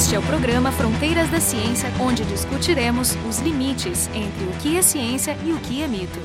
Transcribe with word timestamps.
Este 0.00 0.14
é 0.14 0.18
o 0.18 0.22
programa 0.22 0.72
Fronteiras 0.72 1.28
da 1.28 1.38
Ciência, 1.38 1.92
onde 2.00 2.24
discutiremos 2.24 3.18
os 3.28 3.38
limites 3.40 4.08
entre 4.14 4.44
o 4.46 4.52
que 4.62 4.78
é 4.78 4.80
ciência 4.80 5.36
e 5.44 5.52
o 5.52 5.58
que 5.58 5.82
é 5.82 5.86
mito. 5.86 6.18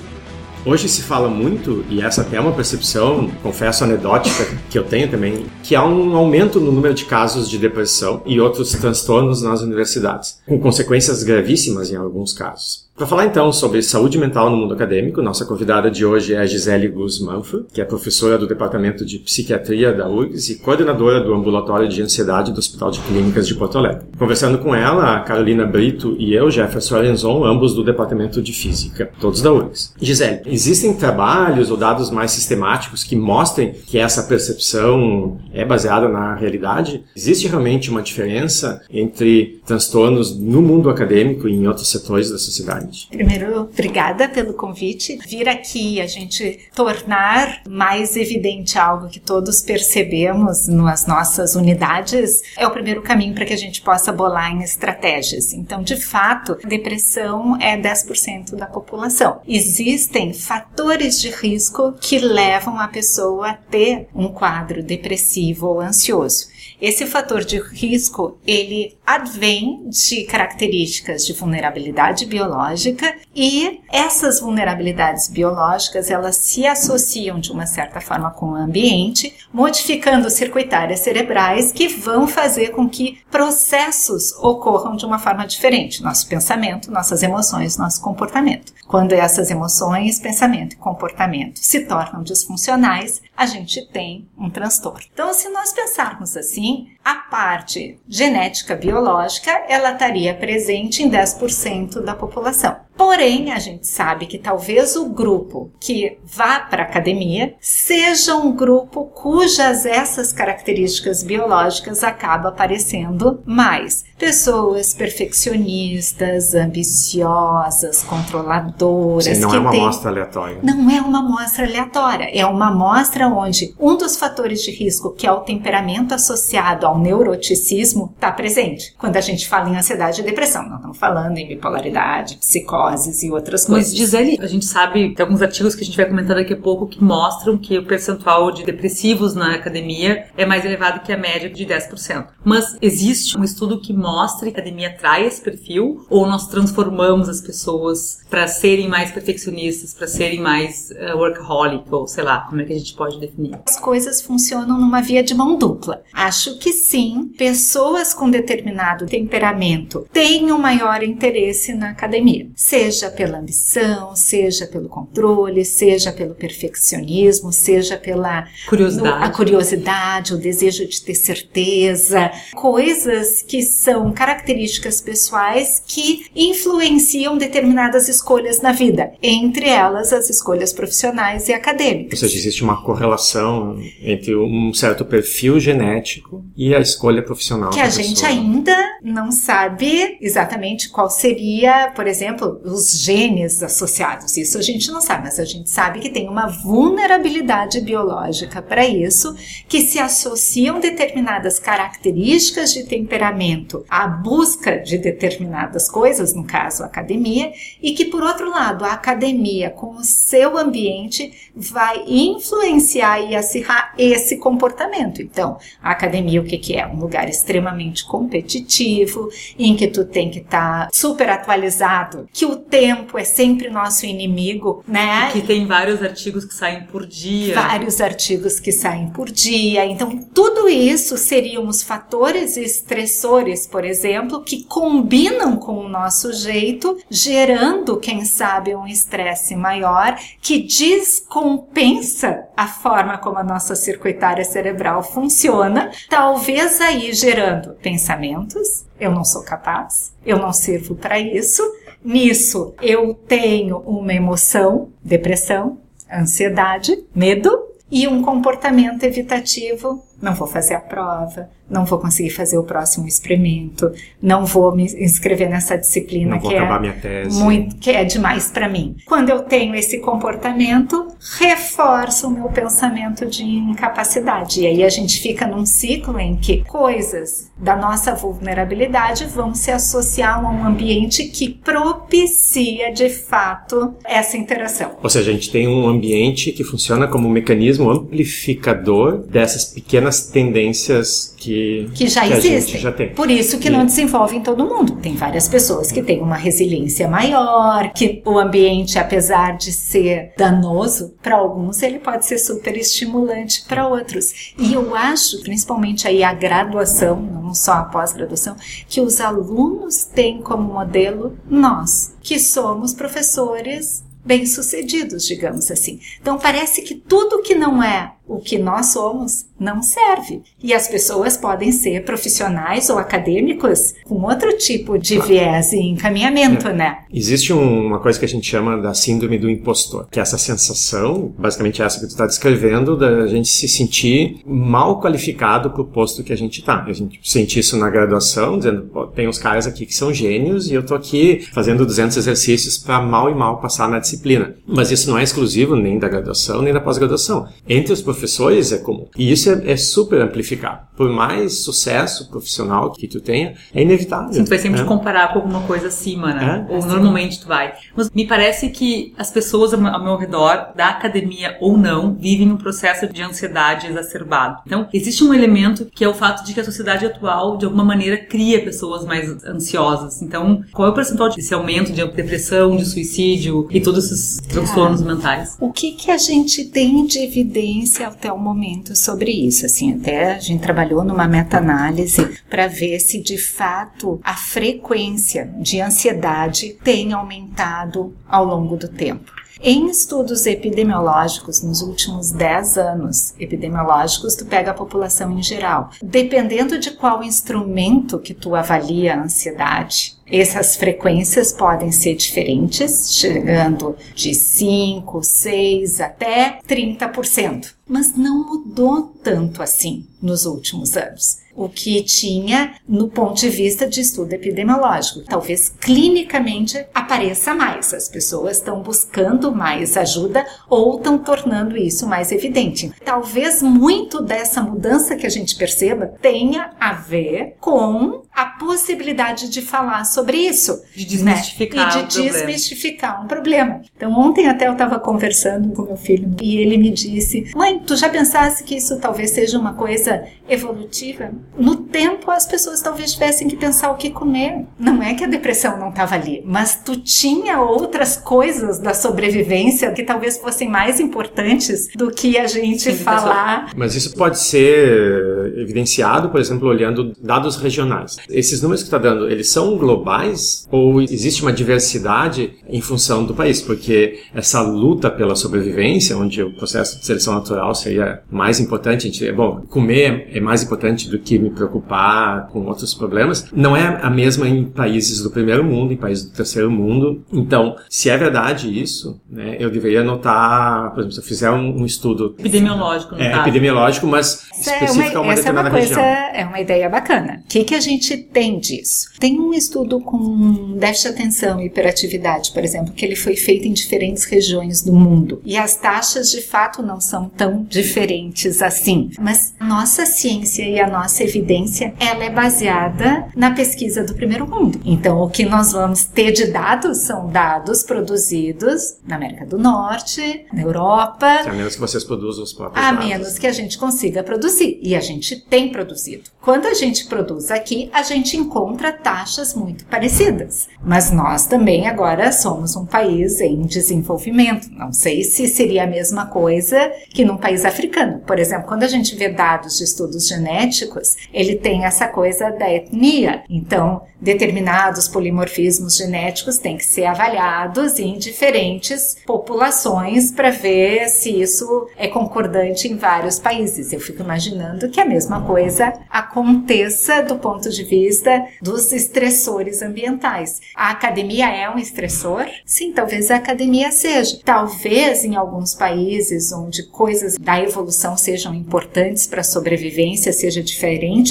Hoje 0.65 0.87
se 0.87 1.03
fala 1.03 1.27
muito, 1.27 1.83
e 1.89 2.01
essa 2.01 2.21
até 2.21 2.37
é 2.37 2.39
uma 2.39 2.53
percepção, 2.53 3.29
confesso 3.43 3.83
anedótica 3.83 4.45
que 4.69 4.79
eu 4.79 4.85
tenho 4.85 5.11
também, 5.11 5.45
que 5.61 5.75
há 5.75 5.85
um 5.85 6.15
aumento 6.15 6.57
no 6.57 6.71
número 6.71 6.93
de 6.93 7.03
casos 7.03 7.49
de 7.49 7.57
depressão 7.57 8.23
e 8.25 8.39
outros 8.39 8.71
transtornos 8.71 9.41
nas 9.41 9.61
universidades, 9.61 10.39
com 10.47 10.57
consequências 10.57 11.21
gravíssimas 11.21 11.91
em 11.91 11.97
alguns 11.97 12.31
casos. 12.31 12.85
Para 12.95 13.05
falar 13.05 13.25
então 13.25 13.51
sobre 13.51 13.81
saúde 13.81 14.17
mental 14.17 14.49
no 14.49 14.55
mundo 14.55 14.73
acadêmico, 14.73 15.21
nossa 15.21 15.43
convidada 15.43 15.91
de 15.91 16.05
hoje 16.05 16.33
é 16.33 16.37
a 16.37 16.45
Gisele 16.45 16.87
Guzmanfo, 16.87 17.65
que 17.73 17.81
é 17.81 17.83
professora 17.83 18.37
do 18.37 18.47
Departamento 18.47 19.05
de 19.05 19.19
Psiquiatria 19.19 19.91
da 19.91 20.07
URGS 20.07 20.51
e 20.51 20.59
coordenadora 20.59 21.19
do 21.19 21.33
Ambulatório 21.33 21.89
de 21.89 22.01
Ansiedade 22.01 22.53
do 22.53 22.59
Hospital 22.59 22.91
de 22.91 23.01
Clínicas 23.01 23.49
de 23.49 23.53
Porto 23.53 23.77
Alegre. 23.77 24.05
Conversando 24.17 24.59
com 24.59 24.73
ela, 24.73 25.17
a 25.17 25.19
Carolina 25.19 25.65
Brito 25.65 26.15
e 26.17 26.33
eu, 26.33 26.49
Jefferson 26.49 26.95
Arenzon, 26.95 27.43
ambos 27.43 27.75
do 27.75 27.83
Departamento 27.83 28.41
de 28.41 28.53
Física, 28.53 29.11
todos 29.19 29.41
da 29.41 29.51
URGS. 29.51 29.93
Gisele, 29.99 30.43
existem 30.45 30.93
trabalhos 30.93 31.69
ou 31.69 31.75
dados 31.75 32.09
mais 32.09 32.31
sistemáticos 32.31 33.03
que 33.03 33.17
mostrem 33.17 33.73
que 33.73 33.97
essa 33.97 34.23
percepção 34.23 35.37
é 35.53 35.65
baseada 35.65 36.07
na 36.07 36.33
realidade? 36.33 37.03
Existe 37.13 37.49
realmente 37.49 37.91
uma 37.91 38.01
diferença 38.01 38.81
entre 38.89 39.59
transtornos 39.65 40.39
no 40.39 40.61
mundo 40.61 40.89
acadêmico 40.89 41.49
e 41.49 41.53
em 41.53 41.67
outros 41.67 41.89
setores 41.89 42.31
da 42.31 42.37
sociedade? 42.37 42.84
Primeiro, 43.09 43.61
obrigada 43.61 44.27
pelo 44.27 44.53
convite. 44.53 45.17
Vir 45.27 45.47
aqui 45.47 46.01
a 46.01 46.07
gente 46.07 46.59
tornar 46.73 47.61
mais 47.67 48.15
evidente 48.15 48.77
algo 48.77 49.09
que 49.09 49.19
todos 49.19 49.61
percebemos 49.61 50.67
nas 50.67 51.05
nossas 51.05 51.55
unidades 51.55 52.41
é 52.57 52.65
o 52.65 52.71
primeiro 52.71 53.01
caminho 53.01 53.33
para 53.33 53.45
que 53.45 53.53
a 53.53 53.57
gente 53.57 53.81
possa 53.81 54.11
bolar 54.11 54.51
em 54.51 54.63
estratégias. 54.63 55.53
Então, 55.53 55.83
de 55.83 55.95
fato, 55.95 56.57
depressão 56.67 57.57
é 57.61 57.77
10% 57.77 58.55
da 58.55 58.65
população. 58.65 59.41
Existem 59.47 60.33
fatores 60.33 61.21
de 61.21 61.29
risco 61.29 61.93
que 61.99 62.19
levam 62.19 62.79
a 62.79 62.87
pessoa 62.87 63.49
a 63.49 63.53
ter 63.53 64.07
um 64.13 64.27
quadro 64.27 64.83
depressivo 64.83 65.67
ou 65.67 65.81
ansioso. 65.81 66.54
Esse 66.81 67.05
fator 67.05 67.43
de 67.43 67.59
risco, 67.59 68.37
ele 68.45 68.97
advém 69.05 69.87
de 69.87 70.23
características 70.23 71.25
de 71.25 71.33
vulnerabilidade 71.33 72.25
biológica 72.25 73.15
e 73.35 73.81
essas 73.91 74.39
vulnerabilidades 74.39 75.27
biológicas, 75.27 76.09
elas 76.09 76.35
se 76.37 76.65
associam 76.65 77.39
de 77.39 77.51
uma 77.51 77.65
certa 77.65 78.01
forma 78.01 78.31
com 78.31 78.47
o 78.47 78.55
ambiente, 78.55 79.35
modificando 79.53 80.29
circuitárias 80.29 80.99
cerebrais 81.01 81.71
que 81.71 81.87
vão 81.87 82.27
fazer 82.27 82.69
com 82.69 82.89
que 82.89 83.19
processos 83.29 84.33
ocorram 84.39 84.95
de 84.95 85.05
uma 85.05 85.19
forma 85.19 85.45
diferente, 85.45 86.03
nosso 86.03 86.27
pensamento, 86.27 86.91
nossas 86.91 87.23
emoções, 87.23 87.77
nosso 87.77 88.01
comportamento. 88.01 88.73
Quando 88.87 89.13
essas 89.13 89.49
emoções, 89.49 90.19
pensamento 90.19 90.73
e 90.73 90.77
comportamento 90.77 91.59
se 91.59 91.81
tornam 91.81 92.23
disfuncionais, 92.23 93.21
a 93.35 93.45
gente 93.45 93.85
tem 93.87 94.27
um 94.37 94.49
transtorno. 94.49 95.01
Então, 95.11 95.33
se 95.33 95.49
nós 95.49 95.73
pensarmos 95.73 96.37
assim, 96.37 96.64
assim 96.65 96.94
a 97.05 97.13
parte 97.29 97.99
genética 98.09 98.75
biológica, 98.75 99.51
ela 99.69 99.91
estaria 99.91 100.33
presente 100.33 101.03
em 101.03 101.11
10% 101.11 102.01
da 102.01 102.15
população. 102.15 102.77
Porém, 102.97 103.51
a 103.51 103.59
gente 103.59 103.85
sabe 103.85 104.25
que 104.25 104.37
talvez 104.37 104.95
o 104.95 105.09
grupo 105.09 105.69
que 105.79 106.17
vá 106.23 106.61
para 106.61 106.83
a 106.83 106.85
academia 106.85 107.53
seja 107.59 108.35
um 108.35 108.53
grupo 108.53 109.05
cujas 109.05 109.85
essas 109.85 110.31
características 110.31 111.21
biológicas 111.21 112.03
acaba 112.03 112.49
aparecendo 112.49 113.43
mais. 113.45 114.05
Pessoas 114.17 114.93
perfeccionistas, 114.93 116.55
ambiciosas, 116.55 118.01
controladoras. 118.01 119.25
Sim, 119.25 119.41
não 119.41 119.53
é 119.53 119.59
uma 119.59 119.71
tem... 119.71 119.81
amostra 119.81 120.09
aleatória. 120.09 120.59
Não 120.63 120.89
é 120.89 121.01
uma 121.01 121.19
amostra 121.19 121.65
aleatória. 121.65 122.29
É 122.33 122.45
uma 122.45 122.69
amostra 122.69 123.27
onde 123.27 123.75
um 123.77 123.97
dos 123.97 124.15
fatores 124.15 124.63
de 124.63 124.71
risco, 124.71 125.11
que 125.11 125.27
é 125.27 125.31
o 125.31 125.41
temperamento 125.41 126.13
associado 126.13 126.87
ao 126.95 126.99
neuroticismo, 126.99 128.11
está 128.15 128.31
presente. 128.31 128.95
Quando 128.97 129.17
a 129.17 129.21
gente 129.21 129.47
fala 129.47 129.69
em 129.69 129.77
ansiedade 129.77 130.21
e 130.21 130.23
depressão, 130.23 130.67
não 130.67 130.77
estamos 130.77 130.97
falando 130.97 131.37
em 131.37 131.47
bipolaridade, 131.47 132.37
psicose 132.37 133.25
e 133.25 133.31
outras 133.31 133.65
coisas. 133.65 133.91
Mas 133.91 133.97
Gisele, 133.97 134.37
a 134.41 134.47
gente 134.47 134.65
sabe, 134.65 135.13
tem 135.13 135.23
alguns 135.23 135.41
artigos 135.41 135.75
que 135.75 135.81
a 135.81 135.85
gente 135.85 135.97
vai 135.97 136.05
comentar 136.05 136.35
daqui 136.35 136.53
a 136.53 136.57
pouco 136.57 136.87
que 136.87 137.03
mostram 137.03 137.57
que 137.57 137.77
o 137.77 137.85
percentual 137.85 138.51
de 138.51 138.63
depressivos 138.63 139.35
na 139.35 139.55
academia 139.55 140.27
é 140.37 140.45
mais 140.45 140.63
elevado 140.65 141.01
que 141.01 141.11
a 141.11 141.17
média 141.17 141.49
de 141.49 141.65
10%. 141.65 142.27
Mas 142.43 142.77
existe 142.81 143.37
um 143.37 143.43
estudo 143.43 143.79
que 143.79 143.93
mostra 143.93 144.49
que 144.49 144.57
a 144.57 144.61
academia 144.61 144.95
traz 144.95 145.27
esse 145.27 145.41
perfil 145.41 146.05
ou 146.09 146.25
nós 146.25 146.47
transformamos 146.47 147.27
as 147.27 147.41
pessoas 147.41 148.19
para 148.29 148.47
serem 148.47 148.87
mais 148.87 149.11
perfeccionistas, 149.11 149.93
para 149.93 150.07
serem 150.07 150.39
mais 150.39 150.91
uh, 150.91 151.17
workaholic 151.17 151.83
ou 151.93 152.07
sei 152.07 152.23
lá, 152.23 152.41
como 152.41 152.61
é 152.61 152.65
que 152.65 152.73
a 152.73 152.77
gente 152.77 152.93
pode 152.93 153.19
definir? 153.19 153.59
As 153.67 153.79
coisas 153.79 154.21
funcionam 154.21 154.79
numa 154.79 155.01
via 155.01 155.23
de 155.23 155.33
mão 155.33 155.57
dupla. 155.57 156.03
Acho 156.13 156.57
que 156.57 156.71
sim, 156.89 157.31
pessoas 157.35 158.13
com 158.13 158.29
determinado 158.29 159.07
temperamento 159.07 160.07
têm 160.13 160.51
um 160.51 160.57
maior 160.57 161.01
interesse 161.01 161.73
na 161.73 161.89
academia. 161.89 162.47
Seja 162.55 163.09
pela 163.09 163.39
ambição, 163.39 164.15
seja 164.15 164.67
pelo 164.67 164.87
controle, 164.87 165.65
seja 165.65 166.11
pelo 166.11 166.35
perfeccionismo, 166.35 167.51
seja 167.51 167.97
pela 167.97 168.47
curiosidade, 168.67 169.19
no, 169.19 169.25
a 169.25 169.29
curiosidade, 169.29 170.33
o 170.33 170.37
desejo 170.37 170.87
de 170.87 171.01
ter 171.01 171.15
certeza, 171.15 172.31
coisas 172.53 173.41
que 173.41 173.63
são 173.63 174.11
características 174.11 175.01
pessoais 175.01 175.81
que 175.85 176.27
influenciam 176.35 177.37
determinadas 177.37 178.07
escolhas 178.07 178.61
na 178.61 178.71
vida, 178.71 179.11
entre 179.23 179.67
elas 179.67 180.13
as 180.13 180.29
escolhas 180.29 180.71
profissionais 180.71 181.49
e 181.49 181.53
acadêmicas. 181.53 182.21
Ou 182.21 182.29
seja, 182.29 182.39
existe 182.39 182.63
uma 182.63 182.83
correlação 182.83 183.79
entre 184.01 184.35
um 184.35 184.71
certo 184.73 185.03
perfil 185.03 185.59
genético 185.59 186.45
e 186.55 186.74
a 186.77 186.81
escolha 186.81 187.21
profissional. 187.21 187.69
Que 187.69 187.79
a 187.79 187.85
pessoa. 187.85 188.03
gente 188.03 188.25
ainda 188.25 188.75
não 189.01 189.31
sabe 189.31 190.17
exatamente 190.21 190.89
qual 190.89 191.09
seria, 191.09 191.91
por 191.95 192.07
exemplo, 192.07 192.59
os 192.63 192.99
genes 192.99 193.61
associados. 193.61 194.35
Isso 194.37 194.57
a 194.57 194.61
gente 194.61 194.91
não 194.91 195.01
sabe, 195.01 195.23
mas 195.23 195.39
a 195.39 195.45
gente 195.45 195.69
sabe 195.69 195.99
que 195.99 196.09
tem 196.09 196.27
uma 196.27 196.47
vulnerabilidade 196.47 197.81
biológica 197.81 198.61
para 198.61 198.85
isso, 198.85 199.35
que 199.67 199.81
se 199.81 199.99
associam 199.99 200.79
determinadas 200.79 201.59
características 201.59 202.73
de 202.73 202.83
temperamento 202.83 203.85
à 203.89 204.07
busca 204.07 204.79
de 204.79 204.97
determinadas 204.97 205.89
coisas, 205.89 206.33
no 206.33 206.45
caso 206.45 206.83
a 206.83 206.87
academia, 206.87 207.51
e 207.81 207.93
que 207.93 208.05
por 208.05 208.23
outro 208.23 208.49
lado 208.49 208.85
a 208.85 208.93
academia 208.93 209.69
com 209.69 209.95
o 209.95 210.03
seu 210.03 210.57
ambiente 210.57 211.31
vai 211.55 212.03
influenciar 212.07 213.21
e 213.21 213.35
acirrar 213.35 213.93
esse 213.97 214.37
comportamento. 214.37 215.21
Então, 215.21 215.57
a 215.81 215.91
academia 215.91 216.41
o 216.41 216.45
que, 216.45 216.57
que 216.65 216.75
é? 216.75 216.87
Um 216.87 216.97
lugar 216.97 217.29
extremamente 217.29 218.03
competitivo, 218.03 219.29
em 219.57 219.75
que 219.75 219.87
tu 219.87 220.03
tem 220.03 220.31
que 220.31 220.39
estar 220.39 220.85
tá 220.85 220.89
super 220.91 221.29
atualizado, 221.29 222.27
que 222.33 222.43
o 222.43 222.55
tempo 222.55 223.19
é 223.19 223.23
sempre 223.23 223.69
nosso 223.69 224.07
inimigo, 224.07 224.83
né? 224.87 225.29
Que 225.31 225.43
tem 225.43 225.67
vários 225.67 226.01
artigos 226.01 226.43
que 226.43 226.55
saem 226.55 226.81
por 226.85 227.05
dia. 227.05 227.53
Vários 227.53 228.01
artigos 228.01 228.59
que 228.59 228.71
saem 228.71 229.09
por 229.09 229.29
dia. 229.29 229.85
Então, 229.85 230.17
tudo 230.33 230.67
isso 230.67 231.17
seriam 231.19 231.67
os 231.67 231.83
fatores 231.83 232.57
estressores, 232.57 233.67
por 233.67 233.85
exemplo, 233.85 234.41
que 234.41 234.63
combinam 234.63 235.57
com 235.57 235.77
o 235.77 235.87
nosso 235.87 236.33
jeito, 236.33 236.97
gerando, 237.11 237.99
quem 237.99 238.25
sabe, 238.25 238.73
um 238.73 238.87
estresse 238.87 239.55
maior 239.55 240.17
que 240.41 240.57
descompensa 240.63 242.47
a 242.55 242.67
forma 242.67 243.17
como 243.17 243.37
a 243.37 243.43
nossa 243.43 243.75
circuitária 243.75 244.43
cerebral 244.43 245.03
funciona, 245.03 245.91
talvez 246.09 246.79
aí 246.81 247.13
gerando 247.13 247.73
pensamentos, 247.75 248.85
eu 248.99 249.11
não 249.11 249.23
sou 249.23 249.43
capaz, 249.43 250.13
eu 250.25 250.37
não 250.37 250.53
sirvo 250.53 250.95
para 250.95 251.19
isso, 251.19 251.63
Nisso, 252.05 252.75
eu 252.83 253.15
tenho 253.15 253.79
uma 253.79 254.13
emoção, 254.13 254.89
depressão, 255.03 255.79
ansiedade, 256.13 257.03
medo 257.15 257.49
e 257.89 258.07
um 258.07 258.21
comportamento 258.21 259.01
evitativo. 259.01 260.05
Não 260.21 260.35
vou 260.35 260.47
fazer 260.47 260.75
a 260.75 260.79
prova, 260.79 261.49
não 261.69 261.85
vou 261.85 261.99
conseguir 261.99 262.29
fazer 262.29 262.57
o 262.57 262.63
próximo 262.63 263.07
experimento, 263.07 263.91
não 264.21 264.45
vou 264.45 264.75
me 264.75 264.85
inscrever 264.85 265.49
nessa 265.49 265.77
disciplina 265.77 266.39
que 266.39 266.53
é 266.53 267.27
muito 267.29 267.75
que 267.77 267.91
é 267.91 268.03
demais 268.03 268.49
para 268.49 268.69
mim. 268.69 268.95
Quando 269.05 269.29
eu 269.29 269.43
tenho 269.43 269.75
esse 269.75 269.99
comportamento, 269.99 271.07
reforço 271.37 272.27
o 272.27 272.31
meu 272.31 272.49
pensamento 272.49 273.25
de 273.25 273.43
incapacidade. 273.43 274.61
E 274.61 274.67
aí 274.67 274.83
a 274.83 274.89
gente 274.89 275.19
fica 275.19 275.45
num 275.45 275.65
ciclo 275.65 276.19
em 276.19 276.35
que 276.35 276.63
coisas 276.63 277.51
da 277.57 277.75
nossa 277.75 278.15
vulnerabilidade 278.15 279.25
vão 279.25 279.53
se 279.53 279.71
associar 279.71 280.39
a 280.39 280.49
um 280.49 280.65
ambiente 280.65 281.25
que 281.25 281.49
propicia 281.49 282.91
de 282.91 283.09
fato 283.09 283.95
essa 284.05 284.37
interação. 284.37 284.91
Ou 285.01 285.09
seja, 285.09 285.31
a 285.31 285.33
gente 285.33 285.51
tem 285.51 285.67
um 285.67 285.87
ambiente 285.87 286.51
que 286.51 286.63
funciona 286.63 287.07
como 287.07 287.27
um 287.27 287.31
mecanismo 287.31 287.89
amplificador 287.89 289.19
dessas 289.19 289.65
pequenas 289.65 290.15
nas 290.15 290.27
tendências 290.27 291.35
que, 291.37 291.54
que 291.93 292.07
já 292.07 292.25
que 292.25 292.33
existem. 292.33 292.79
já 292.79 292.91
tem. 292.91 293.09
Por 293.09 293.29
isso 293.29 293.57
que 293.59 293.67
e... 293.67 293.71
não 293.71 293.85
desenvolve 293.85 294.37
em 294.37 294.41
todo 294.41 294.65
mundo. 294.65 294.97
Tem 294.97 295.15
várias 295.15 295.47
pessoas 295.47 295.91
que 295.91 296.01
têm 296.01 296.21
uma 296.21 296.35
resiliência 296.35 297.07
maior, 297.07 297.91
que 297.93 298.21
o 298.25 298.37
ambiente, 298.37 298.97
apesar 298.97 299.57
de 299.57 299.71
ser 299.71 300.33
danoso 300.37 301.15
para 301.21 301.35
alguns, 301.35 301.81
ele 301.81 301.99
pode 301.99 302.25
ser 302.25 302.37
super 302.37 302.75
estimulante 302.77 303.63
para 303.67 303.87
outros. 303.87 304.53
E 304.57 304.73
eu 304.73 304.95
acho, 304.95 305.41
principalmente 305.41 306.07
aí 306.07 306.23
a 306.23 306.33
graduação, 306.33 307.21
não 307.21 307.53
só 307.53 307.73
a 307.73 307.83
pós-graduação, 307.83 308.55
que 308.87 309.01
os 309.01 309.19
alunos 309.19 310.05
têm 310.05 310.41
como 310.41 310.73
modelo 310.73 311.37
nós, 311.49 312.15
que 312.21 312.39
somos 312.39 312.93
professores 312.93 314.03
bem-sucedidos, 314.25 315.25
digamos 315.25 315.69
assim. 315.69 315.99
Então 316.19 316.37
parece 316.37 316.81
que 316.81 316.95
tudo 316.95 317.43
que 317.43 317.53
não 317.53 317.81
é 317.81 318.14
o 318.27 318.39
que 318.39 318.57
nós 318.57 318.87
somos 318.87 319.45
não 319.59 319.81
serve. 319.81 320.41
E 320.61 320.73
as 320.73 320.87
pessoas 320.87 321.37
podem 321.37 321.71
ser 321.71 322.03
profissionais 322.03 322.89
ou 322.89 322.97
acadêmicos 322.97 323.93
com 324.03 324.21
outro 324.23 324.57
tipo 324.57 324.97
de 324.97 325.19
viés 325.19 325.71
e 325.71 325.79
encaminhamento, 325.79 326.67
é. 326.67 326.73
né? 326.73 326.97
Existe 327.13 327.53
uma 327.53 327.99
coisa 327.99 328.19
que 328.19 328.25
a 328.25 328.27
gente 328.27 328.45
chama 328.45 328.77
da 328.77 328.93
síndrome 328.93 329.37
do 329.37 329.49
impostor, 329.49 330.07
que 330.11 330.19
é 330.19 330.21
essa 330.21 330.37
sensação, 330.37 331.33
basicamente 331.37 331.81
essa 331.81 331.99
que 331.99 332.07
tu 332.07 332.09
está 332.09 332.25
descrevendo, 332.25 332.97
da 332.97 333.27
gente 333.27 333.47
se 333.47 333.67
sentir 333.67 334.41
mal 334.45 334.99
qualificado 334.99 335.69
para 335.69 335.81
o 335.81 335.85
posto 335.85 336.23
que 336.23 336.33
a 336.33 336.37
gente 336.37 336.59
está. 336.59 336.83
A 336.83 336.93
gente 336.93 337.19
sente 337.23 337.59
isso 337.59 337.77
na 337.77 337.89
graduação, 337.89 338.57
dizendo, 338.57 339.07
tem 339.15 339.27
uns 339.27 339.39
caras 339.39 339.65
aqui 339.65 339.85
que 339.85 339.95
são 339.95 340.13
gênios 340.13 340.69
e 340.69 340.73
eu 340.73 340.85
tô 340.85 340.95
aqui 340.95 341.47
fazendo 341.53 341.85
200 341.85 342.17
exercícios 342.17 342.77
para 342.77 343.01
mal 343.01 343.29
e 343.29 343.35
mal 343.35 343.61
passar 343.61 343.87
na 343.87 343.99
disciplina. 343.99 344.55
Mas 344.67 344.91
isso 344.91 345.09
não 345.09 345.17
é 345.17 345.23
exclusivo 345.23 345.75
nem 345.75 345.97
da 345.97 346.09
graduação 346.09 346.55
nem 346.61 346.73
da 346.73 346.81
pós-graduação. 346.81 347.47
Entre 347.67 347.93
os 347.93 348.01
professores 348.15 348.71
é 348.71 348.77
comum. 348.77 349.07
E 349.17 349.31
isso 349.31 349.49
é, 349.49 349.71
é, 349.71 349.77
super 349.77 350.21
amplificado. 350.21 350.85
Por 350.95 351.09
mais 351.09 351.63
sucesso 351.63 352.29
profissional 352.29 352.91
que 352.91 353.07
tu 353.07 353.19
tenha, 353.19 353.53
é 353.73 353.81
inevitável. 353.81 354.33
Sim, 354.33 354.45
tu 354.45 354.49
vai 354.49 354.57
sempre 354.57 354.79
é. 354.79 354.83
te 354.83 354.87
comparar 354.87 355.33
com 355.33 355.39
alguma 355.39 355.61
coisa 355.61 355.87
acima, 355.87 356.33
né? 356.33 356.65
É? 356.69 356.73
Ou 356.73 356.85
normalmente 356.85 357.41
tu 357.41 357.47
vai. 357.47 357.73
Mas 357.95 358.09
me 358.09 358.25
parece 358.25 358.69
que 358.69 359.13
as 359.17 359.29
pessoas 359.29 359.73
ao 359.73 360.03
meu 360.03 360.15
redor, 360.15 360.73
da 360.75 360.87
academia 360.87 361.57
ou 361.59 361.77
não, 361.77 362.13
vivem 362.13 362.49
um 362.49 362.57
processo 362.57 363.07
de 363.07 363.21
ansiedade 363.21 363.87
exacerbado. 363.87 364.61
Então, 364.65 364.87
existe 364.93 365.23
um 365.23 365.33
elemento 365.33 365.85
que 365.93 366.03
é 366.03 366.07
o 366.07 366.13
fato 366.13 366.45
de 366.45 366.53
que 366.53 366.59
a 366.59 366.63
sociedade 366.63 367.05
atual, 367.05 367.57
de 367.57 367.65
alguma 367.65 367.83
maneira, 367.83 368.17
cria 368.17 368.63
pessoas 368.63 369.03
mais 369.05 369.43
ansiosas. 369.45 370.21
Então, 370.21 370.63
qual 370.71 370.87
é 370.87 370.91
o 370.91 370.93
percentual 370.93 371.29
desse 371.29 371.53
aumento 371.53 371.91
de 371.91 372.05
depressão, 372.05 372.77
de 372.77 372.85
suicídio 372.85 373.67
e 373.69 373.81
todos 373.81 374.05
esses 374.05 374.39
transtornos 374.47 375.01
mentais? 375.01 375.57
O 375.59 375.71
que, 375.71 375.91
que 375.91 376.09
a 376.09 376.17
gente 376.17 376.65
tem 376.65 377.05
de 377.05 377.19
evidência 377.19 378.04
até 378.05 378.31
o 378.31 378.37
momento 378.37 378.95
sobre 378.95 379.31
isso. 379.31 379.65
Assim, 379.65 379.93
até 379.93 380.33
a 380.33 380.39
gente 380.39 380.61
trabalhou 380.61 381.03
numa 381.03 381.27
meta-análise 381.27 382.37
para 382.49 382.67
ver 382.67 382.99
se 382.99 383.21
de 383.21 383.37
fato 383.37 384.19
a 384.23 384.35
frequência 384.35 385.53
de 385.59 385.81
ansiedade 385.81 386.77
tem 386.83 387.13
aumentado 387.13 388.15
ao 388.27 388.45
longo 388.45 388.75
do 388.75 388.87
tempo. 388.87 389.44
Em 389.61 389.89
estudos 389.89 390.45
epidemiológicos 390.45 391.61
nos 391.61 391.81
últimos 391.81 392.31
10 392.31 392.77
anos, 392.77 393.33
epidemiológicos, 393.39 394.35
tu 394.35 394.45
pega 394.45 394.71
a 394.71 394.73
população 394.73 395.31
em 395.37 395.41
geral. 395.41 395.89
Dependendo 396.03 396.77
de 396.77 396.91
qual 396.91 397.23
instrumento 397.23 398.19
que 398.19 398.33
tu 398.33 398.53
avalia 398.53 399.15
a 399.15 399.23
ansiedade, 399.23 400.17
essas 400.27 400.75
frequências 400.75 401.53
podem 401.53 401.91
ser 401.91 402.15
diferentes, 402.15 403.13
chegando 403.13 403.95
de 404.13 404.33
5, 404.33 405.23
6 405.23 406.01
até 406.01 406.59
30%. 406.67 407.73
Mas 407.87 408.15
não 408.15 408.45
mudou 408.45 409.03
tanto 409.23 409.61
assim 409.61 410.05
nos 410.21 410.45
últimos 410.45 410.97
anos 410.97 411.44
o 411.55 411.69
que 411.69 412.03
tinha 412.03 412.75
no 412.87 413.07
ponto 413.07 413.39
de 413.39 413.49
vista 413.49 413.87
de 413.87 414.01
estudo 414.01 414.33
epidemiológico. 414.33 415.21
Talvez 415.21 415.69
clinicamente 415.69 416.85
apareça 416.93 417.53
mais, 417.53 417.93
as 417.93 418.09
pessoas 418.09 418.57
estão 418.57 418.81
buscando 418.81 419.53
mais 419.53 419.95
ajuda 419.95 420.45
ou 420.69 420.97
estão 420.97 421.17
tornando 421.17 421.77
isso 421.77 422.07
mais 422.07 422.31
evidente. 422.31 422.91
Talvez 423.03 423.61
muito 423.61 424.21
dessa 424.21 424.61
mudança 424.61 425.15
que 425.15 425.25
a 425.25 425.29
gente 425.29 425.55
perceba 425.55 426.07
tenha 426.21 426.71
a 426.79 426.93
ver 426.93 427.55
com 427.59 428.23
a 428.33 428.45
possibilidade 428.45 429.49
de 429.49 429.61
falar 429.61 430.03
sobre 430.03 430.37
isso. 430.37 430.83
De 430.93 431.05
desmistificar. 431.05 431.95
Né? 431.95 432.03
E 432.03 432.07
de 432.07 432.21
desmistificar 432.21 433.23
um 433.23 433.27
problema. 433.27 433.81
Então, 433.95 434.11
ontem 434.11 434.47
até 434.47 434.67
eu 434.67 434.73
estava 434.73 434.99
conversando 434.99 435.73
com 435.73 435.83
meu 435.83 435.95
filho 435.95 436.35
e 436.41 436.57
ele 436.57 436.77
me 436.77 436.91
disse: 436.91 437.49
Mãe, 437.55 437.79
tu 437.79 437.95
já 437.95 438.09
pensasse 438.09 438.63
que 438.63 438.75
isso 438.75 438.99
talvez 438.99 439.31
seja 439.31 439.57
uma 439.57 439.73
coisa 439.73 440.25
evolutiva? 440.49 441.31
No 441.57 441.75
tempo, 441.75 442.29
as 442.31 442.45
pessoas 442.45 442.81
talvez 442.81 443.13
tivessem 443.13 443.47
que 443.47 443.55
pensar 443.55 443.91
o 443.91 443.95
que 443.95 444.09
comer. 444.09 444.65
Não 444.77 445.01
é 445.01 445.13
que 445.13 445.23
a 445.23 445.27
depressão 445.27 445.77
não 445.79 445.89
estava 445.89 446.15
ali, 446.15 446.43
mas 446.45 446.81
tu 446.83 446.97
tinha 446.97 447.61
outras 447.61 448.17
coisas 448.17 448.79
da 448.79 448.93
sobrevivência 448.93 449.91
que 449.91 450.03
talvez 450.03 450.37
fossem 450.37 450.69
mais 450.69 450.99
importantes 450.99 451.87
do 451.95 452.11
que 452.11 452.37
a 452.37 452.47
gente 452.47 452.91
Sim, 452.91 452.95
falar. 452.95 453.71
Mas 453.75 453.95
isso 453.95 454.15
pode 454.15 454.39
ser 454.39 455.53
evidenciado, 455.57 456.29
por 456.29 456.39
exemplo, 456.39 456.67
olhando 456.67 457.13
dados 457.21 457.55
regionais. 457.55 458.17
Esses 458.29 458.61
números 458.61 458.81
que 458.81 458.87
está 458.87 458.97
dando, 458.97 459.29
eles 459.29 459.49
são 459.49 459.77
globais 459.77 460.67
ou 460.71 461.01
existe 461.01 461.41
uma 461.41 461.53
diversidade 461.53 462.53
em 462.67 462.81
função 462.81 463.25
do 463.25 463.33
país? 463.33 463.61
Porque 463.61 464.19
essa 464.33 464.61
luta 464.61 465.09
pela 465.09 465.35
sobrevivência, 465.35 466.17
onde 466.17 466.41
o 466.43 466.51
processo 466.53 466.99
de 466.99 467.05
seleção 467.05 467.33
natural 467.33 467.73
seria 467.73 468.21
mais 468.29 468.59
importante, 468.59 469.07
a 469.07 469.11
gente, 469.11 469.31
bom, 469.31 469.61
comer 469.69 470.27
é 470.31 470.39
mais 470.39 470.63
importante 470.63 471.09
do 471.09 471.19
que 471.19 471.34
me 471.39 471.49
preocupar 471.49 472.47
com 472.47 472.65
outros 472.65 472.93
problemas, 472.93 473.47
não 473.53 473.75
é 473.75 473.99
a 474.01 474.09
mesma 474.09 474.47
em 474.47 474.65
países 474.65 475.21
do 475.21 475.29
primeiro 475.29 475.63
mundo, 475.63 475.93
em 475.93 475.97
países 475.97 476.25
do 476.25 476.35
terceiro 476.35 476.69
mundo. 476.71 477.23
Então, 477.31 477.75
se 477.89 478.09
é 478.09 478.17
verdade 478.17 478.81
isso, 478.81 479.19
né, 479.29 479.57
eu 479.59 479.69
deveria 479.69 480.03
notar, 480.03 480.91
por 480.91 480.99
exemplo, 480.99 481.13
se 481.13 481.19
eu 481.19 481.23
fizer 481.23 481.51
um, 481.51 481.81
um 481.81 481.85
estudo 481.85 482.35
epidemiológico, 482.37 483.15
é, 483.15 483.35
epidemiológico, 483.37 484.07
mas 484.07 484.47
específico 484.59 485.17
é 485.17 485.19
uma, 485.19 485.19
a 485.19 485.21
uma 485.21 485.35
determinada 485.35 485.69
é 485.69 485.71
uma 485.71 485.79
coisa, 485.79 486.01
região. 486.01 486.29
É 486.33 486.45
uma 486.45 486.59
ideia 486.59 486.89
bacana. 486.89 487.41
O 487.45 487.47
que, 487.47 487.63
que 487.63 487.75
a 487.75 487.79
gente 487.79 488.17
tem 488.17 488.59
disso? 488.59 489.09
Tem 489.19 489.39
um 489.39 489.53
estudo 489.53 489.99
com 490.01 490.77
déficit 490.77 491.09
de 491.09 491.13
atenção 491.15 491.61
e 491.61 491.67
hiperatividade, 491.67 492.51
por 492.51 492.63
exemplo, 492.63 492.93
que 492.93 493.05
ele 493.05 493.15
foi 493.15 493.35
feito 493.35 493.67
em 493.67 493.73
diferentes 493.73 494.23
regiões 494.25 494.81
do 494.81 494.93
mundo. 494.93 495.41
E 495.45 495.57
as 495.57 495.75
taxas, 495.75 496.31
de 496.31 496.41
fato, 496.41 496.81
não 496.81 496.99
são 496.99 497.29
tão 497.29 497.63
diferentes 497.63 498.61
assim. 498.61 499.11
Mas 499.19 499.53
nossa 499.59 500.05
ciência 500.05 500.63
e 500.63 500.79
a 500.79 500.89
nossa 500.89 501.23
evidência, 501.25 501.93
ela 501.99 502.23
é 502.23 502.29
baseada 502.29 503.27
na 503.35 503.51
pesquisa 503.51 504.03
do 504.03 504.13
primeiro 504.15 504.47
mundo. 504.47 504.79
Então, 504.85 505.19
o 505.21 505.29
que 505.29 505.45
nós 505.45 505.73
vamos 505.73 506.05
ter 506.05 506.31
de 506.31 506.47
dados 506.47 506.99
são 506.99 507.27
dados 507.27 507.83
produzidos 507.83 508.97
na 509.05 509.15
América 509.15 509.45
do 509.45 509.57
Norte, 509.57 510.45
na 510.53 510.61
Europa. 510.61 511.25
A 511.45 511.53
menos 511.53 511.75
que 511.75 511.81
vocês 511.81 512.03
produzam 512.03 512.43
os 512.43 512.53
próprios 512.53 512.83
A 512.85 512.91
dados. 512.91 513.05
menos 513.07 513.39
que 513.39 513.47
a 513.47 513.51
gente 513.51 513.77
consiga 513.77 514.23
produzir. 514.23 514.79
E 514.81 514.95
a 514.95 514.99
gente 515.01 515.35
tem 515.41 515.71
produzido. 515.71 516.23
Quando 516.41 516.67
a 516.67 516.73
gente 516.73 517.05
produz 517.07 517.51
aqui, 517.51 517.89
a 517.91 518.03
gente 518.03 518.37
encontra 518.37 518.91
taxas 518.91 519.53
muito 519.53 519.85
parecidas. 519.85 520.67
Mas 520.83 521.11
nós 521.11 521.45
também 521.47 521.87
agora 521.87 522.31
somos 522.31 522.75
um 522.75 522.85
país 522.85 523.41
em 523.41 523.61
desenvolvimento. 523.63 524.69
Não 524.71 524.93
sei 524.93 525.23
se 525.23 525.47
seria 525.47 525.83
a 525.83 525.87
mesma 525.87 526.27
coisa 526.27 526.91
que 527.09 527.25
num 527.25 527.37
país 527.37 527.65
africano. 527.65 528.19
Por 528.25 528.37
exemplo, 528.39 528.67
quando 528.67 528.83
a 528.83 528.87
gente 528.87 529.15
vê 529.15 529.29
dados 529.29 529.77
de 529.77 529.83
estudos 529.83 530.27
genéticos, 530.27 531.14
ele 531.33 531.55
tem 531.55 531.85
essa 531.85 532.07
coisa 532.07 532.49
da 532.51 532.71
etnia. 532.71 533.43
Então, 533.49 534.01
determinados 534.19 535.07
polimorfismos 535.07 535.97
genéticos 535.97 536.57
têm 536.57 536.77
que 536.77 536.85
ser 536.85 537.05
avaliados 537.05 537.99
em 537.99 538.17
diferentes 538.17 539.17
populações 539.25 540.31
para 540.31 540.49
ver 540.49 541.09
se 541.09 541.41
isso 541.41 541.87
é 541.97 542.07
concordante 542.07 542.87
em 542.87 542.95
vários 542.95 543.37
países. 543.37 543.91
Eu 543.91 543.99
fico 543.99 544.23
imaginando 544.23 544.89
que 544.89 544.99
a 544.99 545.05
mesma 545.05 545.45
coisa 545.45 545.93
aconteça 546.09 547.21
do 547.21 547.35
ponto 547.35 547.69
de 547.69 547.83
vista 547.83 548.45
dos 548.61 548.91
estressores 548.91 549.81
ambientais. 549.81 550.61
A 550.75 550.91
academia 550.91 551.49
é 551.49 551.69
um 551.69 551.77
estressor? 551.77 552.45
Sim, 552.65 552.93
talvez 552.93 553.29
a 553.29 553.35
academia 553.35 553.91
seja. 553.91 554.39
Talvez 554.43 555.23
em 555.23 555.35
alguns 555.35 555.75
países 555.75 556.51
onde 556.51 556.83
coisas 556.83 557.37
da 557.37 557.61
evolução 557.61 558.17
sejam 558.17 558.53
importantes 558.53 559.27
para 559.27 559.41
a 559.41 559.43
sobrevivência 559.43 560.31
seja 560.31 560.63
diferente 560.63 560.85